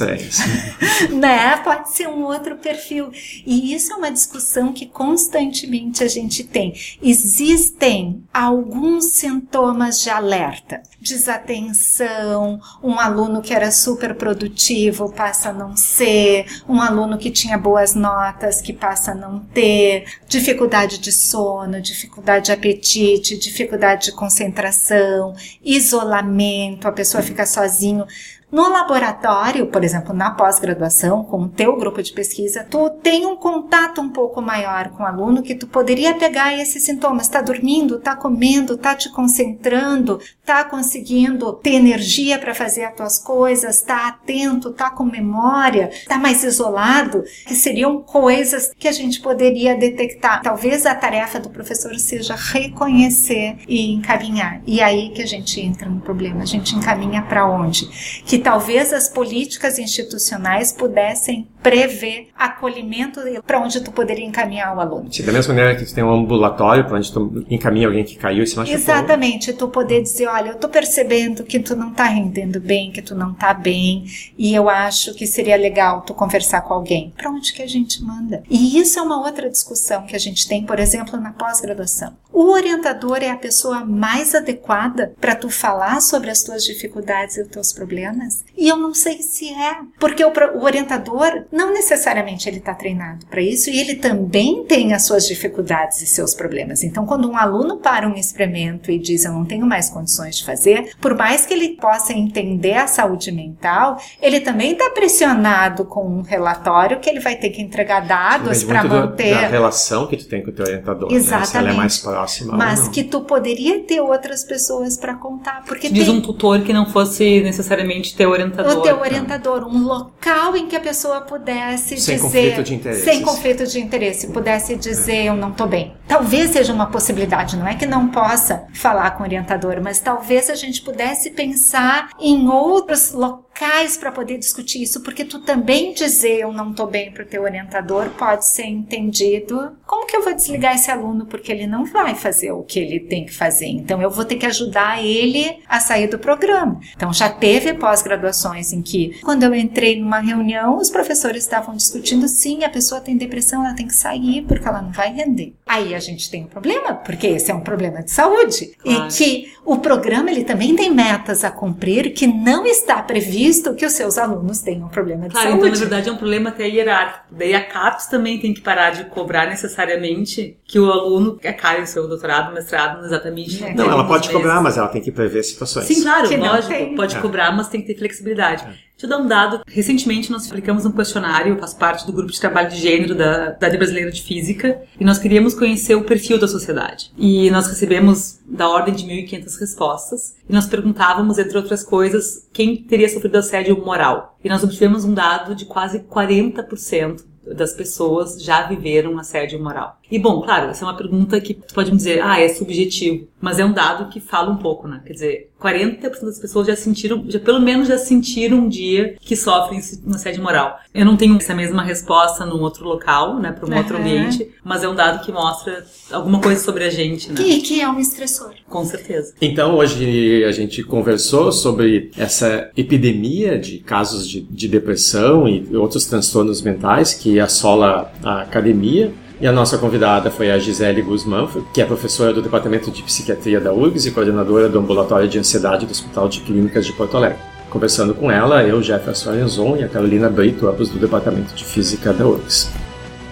né? 1.10 1.56
Pode 1.58 1.90
ser 1.90 2.08
um 2.08 2.24
outro 2.24 2.56
perfil. 2.56 3.10
E 3.46 3.74
isso 3.74 3.92
é 3.92 3.96
uma 3.96 4.10
discussão 4.10 4.72
que 4.72 4.86
constantemente 4.86 6.02
a 6.02 6.08
gente 6.08 6.44
tem. 6.44 6.74
Existem 7.02 8.24
alguns 8.32 9.12
sintomas 9.12 10.00
de 10.00 10.10
alerta. 10.10 10.82
Desatenção, 11.00 12.60
um 12.82 12.98
aluno 12.98 13.40
que 13.40 13.54
era 13.54 13.70
super 13.70 14.14
produtivo 14.14 15.10
passa 15.12 15.48
a 15.50 15.52
não 15.52 15.76
ser, 15.76 16.46
um 16.68 16.80
aluno 16.80 17.16
que 17.16 17.30
tinha 17.30 17.56
boas 17.56 17.94
notas 17.94 18.60
que 18.60 18.72
passa 18.72 19.12
a 19.12 19.14
não 19.14 19.40
ter, 19.40 20.04
dificuldade 20.28 20.98
de 20.98 21.10
sono, 21.10 21.80
dificuldade 21.80 22.46
de 22.46 22.52
apetite, 22.52 23.38
dificuldade 23.38 24.06
de 24.06 24.12
concentração, 24.12 25.34
isolamento, 25.64 26.86
a 26.86 26.92
pessoa 26.92 27.22
fica 27.22 27.46
sozinho. 27.46 28.06
No 28.52 28.68
laboratório, 28.68 29.68
por 29.68 29.84
exemplo, 29.84 30.12
na 30.12 30.32
pós-graduação, 30.32 31.22
com 31.22 31.42
o 31.42 31.48
teu 31.48 31.76
grupo 31.76 32.02
de 32.02 32.12
pesquisa, 32.12 32.66
tu 32.68 32.90
tem 32.90 33.24
um 33.24 33.36
contato 33.36 34.00
um 34.00 34.08
pouco 34.08 34.42
maior 34.42 34.88
com 34.90 35.04
o 35.04 35.06
aluno 35.06 35.40
que 35.40 35.54
tu 35.54 35.68
poderia 35.68 36.14
pegar 36.14 36.52
esses 36.58 36.82
sintomas. 36.82 37.26
Está 37.26 37.40
dormindo, 37.40 37.96
está 37.96 38.16
comendo, 38.16 38.74
está 38.74 38.96
te 38.96 39.08
concentrando, 39.10 40.18
está 40.40 40.64
conseguindo 40.64 41.52
ter 41.52 41.74
energia 41.74 42.40
para 42.40 42.52
fazer 42.52 42.84
as 42.84 42.94
tuas 42.96 43.18
coisas, 43.20 43.76
está 43.76 44.08
atento, 44.08 44.70
está 44.70 44.90
com 44.90 45.04
memória, 45.04 45.88
está 45.92 46.18
mais 46.18 46.42
isolado, 46.42 47.22
que 47.46 47.54
seriam 47.54 48.02
coisas 48.02 48.72
que 48.76 48.88
a 48.88 48.92
gente 48.92 49.20
poderia 49.20 49.76
detectar. 49.76 50.42
Talvez 50.42 50.86
a 50.86 50.94
tarefa 50.94 51.38
do 51.38 51.50
professor 51.50 51.94
seja 52.00 52.34
reconhecer 52.34 53.58
e 53.68 53.92
encaminhar. 53.92 54.60
E 54.66 54.80
aí 54.80 55.10
que 55.10 55.22
a 55.22 55.26
gente 55.26 55.60
entra 55.60 55.88
no 55.88 56.00
problema. 56.00 56.42
A 56.42 56.46
gente 56.46 56.74
encaminha 56.74 57.22
para 57.22 57.46
onde? 57.46 57.86
Que 58.24 58.39
talvez 58.40 58.92
as 58.92 59.08
políticas 59.08 59.78
institucionais 59.78 60.72
pudessem 60.72 61.48
prever 61.62 62.28
acolhimento 62.36 63.20
para 63.46 63.60
onde 63.60 63.80
tu 63.80 63.92
poderia 63.92 64.24
encaminhar 64.24 64.74
o 64.76 64.80
aluno. 64.80 65.10
Da 65.24 65.32
mesma 65.32 65.54
maneira 65.54 65.76
que 65.76 65.84
tu 65.84 65.94
tem 65.94 66.02
um 66.02 66.10
ambulatório 66.10 66.84
para 66.84 66.96
onde 66.96 67.12
tu 67.12 67.44
encaminha 67.50 67.86
alguém 67.86 68.04
que 68.04 68.16
caiu 68.16 68.42
e 68.42 68.46
se 68.46 68.56
machucou. 68.56 68.78
Exatamente, 68.78 69.52
tu 69.52 69.68
poder 69.68 70.02
dizer, 70.02 70.26
olha, 70.26 70.50
eu 70.50 70.54
tô 70.54 70.68
percebendo 70.68 71.44
que 71.44 71.58
tu 71.60 71.76
não 71.76 71.92
tá 71.92 72.04
rendendo 72.04 72.60
bem, 72.60 72.90
que 72.90 73.02
tu 73.02 73.14
não 73.14 73.34
tá 73.34 73.52
bem, 73.52 74.04
e 74.38 74.54
eu 74.54 74.68
acho 74.68 75.14
que 75.14 75.26
seria 75.26 75.56
legal 75.56 76.02
tu 76.02 76.14
conversar 76.14 76.62
com 76.62 76.74
alguém. 76.74 77.12
Para 77.16 77.30
onde 77.30 77.52
que 77.52 77.62
a 77.62 77.66
gente 77.66 78.02
manda? 78.02 78.42
E 78.48 78.78
isso 78.78 78.98
é 78.98 79.02
uma 79.02 79.20
outra 79.24 79.50
discussão 79.50 80.06
que 80.06 80.16
a 80.16 80.20
gente 80.20 80.48
tem, 80.48 80.64
por 80.64 80.78
exemplo, 80.78 81.20
na 81.20 81.32
pós-graduação. 81.32 82.16
O 82.32 82.52
orientador 82.52 83.18
é 83.18 83.30
a 83.30 83.36
pessoa 83.36 83.84
mais 83.84 84.34
adequada 84.34 85.12
para 85.20 85.34
tu 85.34 85.50
falar 85.50 86.00
sobre 86.00 86.30
as 86.30 86.42
tuas 86.42 86.64
dificuldades 86.64 87.36
e 87.36 87.42
os 87.42 87.48
teus 87.48 87.72
problemas? 87.72 88.29
E 88.56 88.68
eu 88.68 88.76
não 88.76 88.94
sei 88.94 89.22
se 89.22 89.52
é, 89.52 89.80
porque 89.98 90.24
o, 90.24 90.32
o 90.54 90.64
orientador 90.64 91.44
não 91.52 91.72
necessariamente 91.72 92.48
ele 92.48 92.58
está 92.58 92.74
treinado 92.74 93.26
para 93.26 93.40
isso 93.40 93.70
e 93.70 93.80
ele 93.80 93.96
também 93.96 94.64
tem 94.64 94.92
as 94.92 95.04
suas 95.04 95.26
dificuldades 95.26 96.00
e 96.00 96.06
seus 96.06 96.34
problemas. 96.34 96.82
Então, 96.82 97.04
quando 97.04 97.28
um 97.28 97.36
aluno 97.36 97.78
para 97.78 98.08
um 98.08 98.14
experimento 98.14 98.90
e 98.90 98.98
diz 98.98 99.24
eu 99.24 99.32
não 99.32 99.44
tenho 99.44 99.66
mais 99.66 99.90
condições 99.90 100.36
de 100.36 100.44
fazer, 100.44 100.94
por 101.00 101.16
mais 101.16 101.46
que 101.46 101.54
ele 101.54 101.70
possa 101.70 102.12
entender 102.12 102.74
a 102.74 102.86
saúde 102.86 103.32
mental, 103.32 104.00
ele 104.20 104.40
também 104.40 104.72
está 104.72 104.90
pressionado 104.90 105.84
com 105.84 106.06
um 106.06 106.22
relatório 106.22 107.00
que 107.00 107.08
ele 107.08 107.20
vai 107.20 107.36
ter 107.36 107.50
que 107.50 107.60
entregar 107.60 108.06
dados 108.06 108.62
para 108.64 108.84
manter 108.84 109.34
a 109.34 109.48
relação 109.48 110.06
que 110.06 110.16
tu 110.16 110.28
tem 110.28 110.42
com 110.42 110.50
o 110.50 110.54
teu 110.54 110.64
orientador. 110.64 111.12
Exatamente. 111.12 111.40
Né? 111.40 111.46
Se 111.46 111.56
ela 111.56 111.70
é 111.70 111.72
mais 111.72 111.98
próxima. 111.98 112.56
Mas 112.56 112.88
que 112.88 113.02
tu 113.02 113.22
poderia 113.22 113.80
ter 113.80 114.00
outras 114.00 114.44
pessoas 114.44 114.96
para 114.96 115.14
contar, 115.14 115.64
porque 115.66 115.88
diz 115.88 116.06
tem... 116.06 116.14
um 116.14 116.20
tutor 116.20 116.60
que 116.62 116.72
não 116.72 116.86
fosse 116.86 117.40
necessariamente 117.40 118.16
teu 118.16 118.30
orientador. 118.30 118.78
O 118.78 118.82
teu 118.82 119.00
orientador, 119.00 119.66
um 119.66 119.84
local 119.84 120.56
em 120.56 120.66
que 120.66 120.76
a 120.76 120.80
pessoa 120.80 121.20
pudesse 121.40 121.98
sem 121.98 122.16
dizer. 122.16 122.20
Conflito 122.20 122.62
de 122.62 122.74
interesse. 122.74 123.04
Sem 123.04 123.22
conflito 123.22 123.66
de 123.66 123.80
interesse. 123.80 124.26
Pudesse 124.28 124.76
dizer, 124.76 125.24
eu 125.24 125.34
não 125.34 125.50
estou 125.50 125.66
bem. 125.66 125.94
Talvez 126.06 126.50
seja 126.50 126.72
uma 126.72 126.86
possibilidade, 126.86 127.56
não 127.56 127.66
é 127.66 127.74
que 127.74 127.86
não 127.86 128.08
possa 128.08 128.66
falar 128.74 129.12
com 129.12 129.22
o 129.22 129.26
orientador, 129.26 129.80
mas 129.82 130.00
talvez 130.00 130.50
a 130.50 130.54
gente 130.54 130.82
pudesse 130.82 131.30
pensar 131.30 132.10
em 132.20 132.48
outros 132.48 133.12
locais 133.12 133.49
locais 133.60 133.96
para 133.96 134.10
poder 134.10 134.38
discutir 134.38 134.82
isso, 134.82 135.02
porque 135.02 135.24
tu 135.24 135.40
também 135.40 135.92
dizer 135.92 136.40
eu 136.40 136.52
não 136.52 136.70
estou 136.70 136.86
bem 136.86 137.12
para 137.12 137.22
o 137.22 137.26
teu 137.26 137.42
orientador 137.42 138.08
pode 138.10 138.46
ser 138.46 138.64
entendido. 138.64 139.72
Como 139.86 140.06
que 140.06 140.16
eu 140.16 140.22
vou 140.22 140.34
desligar 140.34 140.74
esse 140.74 140.90
aluno 140.90 141.26
porque 141.26 141.52
ele 141.52 141.66
não 141.66 141.84
vai 141.84 142.14
fazer 142.14 142.52
o 142.52 142.62
que 142.62 142.78
ele 142.78 143.00
tem 143.00 143.26
que 143.26 143.34
fazer? 143.34 143.66
Então 143.66 144.00
eu 144.00 144.10
vou 144.10 144.24
ter 144.24 144.36
que 144.36 144.46
ajudar 144.46 145.04
ele 145.04 145.58
a 145.68 145.80
sair 145.80 146.08
do 146.08 146.18
programa. 146.18 146.80
Então 146.96 147.12
já 147.12 147.28
teve 147.28 147.74
pós-graduações 147.74 148.72
em 148.72 148.80
que, 148.80 149.20
quando 149.22 149.42
eu 149.42 149.54
entrei 149.54 150.00
numa 150.00 150.20
reunião, 150.20 150.78
os 150.78 150.88
professores 150.88 151.42
estavam 151.42 151.76
discutindo 151.76 152.28
sim, 152.28 152.64
a 152.64 152.70
pessoa 152.70 153.00
tem 153.00 153.16
depressão, 153.16 153.64
ela 153.64 153.74
tem 153.74 153.86
que 153.86 153.94
sair 153.94 154.42
porque 154.46 154.66
ela 154.66 154.80
não 154.80 154.92
vai 154.92 155.12
render. 155.12 155.54
Aí 155.66 155.94
a 155.94 155.98
gente 155.98 156.30
tem 156.30 156.44
um 156.44 156.48
problema, 156.48 156.94
porque 156.94 157.26
esse 157.26 157.50
é 157.50 157.54
um 157.54 157.60
problema 157.60 158.02
de 158.02 158.10
saúde 158.10 158.72
claro. 158.78 159.06
e 159.06 159.12
que 159.12 159.52
o 159.64 159.78
programa 159.78 160.30
ele 160.30 160.44
também 160.44 160.74
tem 160.74 160.90
metas 160.90 161.44
a 161.44 161.50
cumprir 161.50 162.12
que 162.14 162.26
não 162.26 162.64
está 162.64 163.02
previsto 163.02 163.39
visto 163.46 163.74
que 163.74 163.84
os 163.84 163.92
seus 163.92 164.18
alunos 164.18 164.60
têm 164.60 164.82
um 164.82 164.88
problema 164.88 165.28
de 165.28 165.32
claro, 165.32 165.50
saúde. 165.50 165.66
Então, 165.66 165.72
na 165.72 165.78
verdade, 165.78 166.08
é 166.08 166.12
um 166.12 166.16
problema 166.16 166.50
até 166.50 166.68
hierárquico. 166.68 167.24
Daí 167.30 167.54
a 167.54 167.64
CAPES 167.64 168.06
também 168.06 168.38
tem 168.38 168.54
que 168.54 168.60
parar 168.60 168.90
de 168.90 169.04
cobrar 169.04 169.46
necessariamente 169.46 170.58
que 170.64 170.78
o 170.78 170.90
aluno 170.90 171.38
acabe 171.44 171.82
o 171.82 171.86
seu 171.86 172.06
doutorado, 172.08 172.52
mestrado, 172.54 173.04
exatamente. 173.04 173.62
É, 173.62 173.74
não, 173.74 173.90
ela 173.90 174.06
pode 174.06 174.28
meses. 174.28 174.32
cobrar, 174.32 174.60
mas 174.60 174.76
ela 174.76 174.88
tem 174.88 175.00
que 175.00 175.10
prever 175.10 175.42
situações. 175.42 175.86
Sim, 175.86 176.02
claro, 176.02 176.28
que 176.28 176.36
lógico. 176.36 176.96
Pode 176.96 177.16
é. 177.16 177.20
cobrar, 177.20 177.56
mas 177.56 177.68
tem 177.68 177.80
que 177.80 177.86
ter 177.86 177.98
flexibilidade. 177.98 178.64
É. 178.64 178.89
Eu 179.02 179.08
dar 179.08 179.18
um 179.18 179.26
dado. 179.26 179.62
Recentemente 179.66 180.30
nós 180.30 180.46
aplicamos 180.46 180.84
um 180.84 180.92
questionário, 180.92 181.58
faz 181.58 181.72
parte 181.72 182.06
do 182.06 182.12
grupo 182.12 182.30
de 182.30 182.38
trabalho 182.38 182.68
de 182.68 182.76
gênero 182.76 183.14
da 183.14 183.54
Cidade 183.54 183.76
Brasileira 183.78 184.10
de 184.10 184.22
Física, 184.22 184.82
e 184.98 185.04
nós 185.04 185.18
queríamos 185.18 185.54
conhecer 185.54 185.94
o 185.94 186.04
perfil 186.04 186.38
da 186.38 186.46
sociedade. 186.46 187.10
E 187.16 187.50
nós 187.50 187.66
recebemos 187.66 188.40
da 188.46 188.68
ordem 188.68 188.94
de 188.94 189.04
1.500 189.04 189.58
respostas, 189.58 190.36
e 190.48 190.52
nós 190.52 190.66
perguntávamos, 190.66 191.38
entre 191.38 191.56
outras 191.56 191.82
coisas, 191.82 192.46
quem 192.52 192.76
teria 192.76 193.08
sofrido 193.08 193.36
assédio 193.36 193.82
moral. 193.82 194.36
E 194.44 194.48
nós 194.48 194.62
obtivemos 194.62 195.04
um 195.04 195.14
dado 195.14 195.54
de 195.54 195.64
quase 195.64 196.00
40% 196.00 197.24
das 197.54 197.72
pessoas 197.72 198.42
já 198.42 198.66
viveram 198.66 199.18
assédio 199.18 199.62
moral. 199.62 199.98
E 200.10 200.18
bom, 200.18 200.42
claro, 200.42 200.70
essa 200.70 200.84
é 200.84 200.88
uma 200.88 200.96
pergunta 200.96 201.40
que 201.40 201.54
tu 201.54 201.74
pode 201.74 201.90
me 201.90 201.96
dizer, 201.96 202.22
ah, 202.22 202.40
é 202.40 202.48
subjetivo, 202.48 203.28
mas 203.40 203.58
é 203.58 203.64
um 203.64 203.72
dado 203.72 204.10
que 204.10 204.20
fala 204.20 204.50
um 204.50 204.56
pouco, 204.56 204.86
né? 204.86 205.00
Quer 205.04 205.12
dizer, 205.14 205.49
40% 205.60 206.24
das 206.24 206.38
pessoas 206.38 206.66
já 206.66 206.74
sentiram, 206.74 207.24
já 207.28 207.38
pelo 207.38 207.60
menos 207.60 207.88
já 207.88 207.98
sentiram 207.98 208.58
um 208.58 208.68
dia 208.68 209.16
que 209.20 209.36
sofrem 209.36 209.80
um 210.06 210.14
assédio 210.14 210.42
moral. 210.42 210.78
Eu 210.94 211.04
não 211.04 211.16
tenho 211.16 211.36
essa 211.36 211.54
mesma 211.54 211.82
resposta 211.82 212.46
num 212.46 212.60
outro 212.60 212.84
local, 212.84 213.38
né, 213.38 213.52
para 213.52 213.66
um 213.66 213.70
uhum. 213.70 213.78
outro 213.78 213.98
ambiente, 213.98 214.50
mas 214.64 214.82
é 214.82 214.88
um 214.88 214.94
dado 214.94 215.24
que 215.24 215.30
mostra 215.30 215.84
alguma 216.10 216.40
coisa 216.40 216.62
sobre 216.62 216.84
a 216.84 216.90
gente, 216.90 217.30
né? 217.30 217.36
Que, 217.36 217.60
que 217.60 217.80
é 217.80 217.88
um 217.88 217.98
estressor. 217.98 218.52
Com 218.68 218.84
certeza. 218.84 219.34
Então, 219.40 219.76
hoje 219.76 220.44
a 220.44 220.52
gente 220.52 220.82
conversou 220.82 221.52
sobre 221.52 222.10
essa 222.16 222.70
epidemia 222.76 223.58
de 223.58 223.78
casos 223.78 224.26
de, 224.26 224.40
de 224.40 224.68
depressão 224.68 225.48
e 225.48 225.76
outros 225.76 226.06
transtornos 226.06 226.62
mentais 226.62 227.12
que 227.12 227.38
assola 227.38 228.12
a 228.22 228.42
academia. 228.42 229.12
E 229.40 229.46
a 229.46 229.52
nossa 229.52 229.78
convidada 229.78 230.30
foi 230.30 230.50
a 230.50 230.58
Gisele 230.58 231.00
Guzmán, 231.00 231.48
que 231.72 231.80
é 231.80 231.86
professora 231.86 232.30
do 232.30 232.42
Departamento 232.42 232.90
de 232.90 233.02
Psiquiatria 233.02 233.58
da 233.58 233.72
URGS 233.72 234.04
e 234.04 234.10
coordenadora 234.10 234.68
do 234.68 234.78
Ambulatório 234.78 235.26
de 235.26 235.38
Ansiedade 235.38 235.86
do 235.86 235.92
Hospital 235.92 236.28
de 236.28 236.40
Clínicas 236.40 236.84
de 236.84 236.92
Porto 236.92 237.16
Alegre. 237.16 237.38
Conversando 237.70 238.14
com 238.14 238.30
ela, 238.30 238.62
eu, 238.64 238.82
Jefferson 238.82 239.30
Arenzon 239.30 239.76
e 239.76 239.84
a 239.84 239.88
Carolina 239.88 240.28
Brito, 240.28 240.68
ambos 240.68 240.90
do 240.90 240.98
Departamento 240.98 241.54
de 241.54 241.64
Física 241.64 242.12
da 242.12 242.26
URGS. 242.26 242.70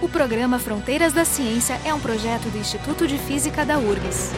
O 0.01 0.09
programa 0.09 0.59
Fronteiras 0.59 1.13
da 1.13 1.27
Ciência 1.27 1.79
é 1.85 1.93
um 1.93 2.01
projeto 2.01 2.49
do 2.51 2.57
Instituto 2.57 3.07
de 3.07 3.19
Física 3.19 3.67
da 3.67 3.79
URGS. 3.79 4.33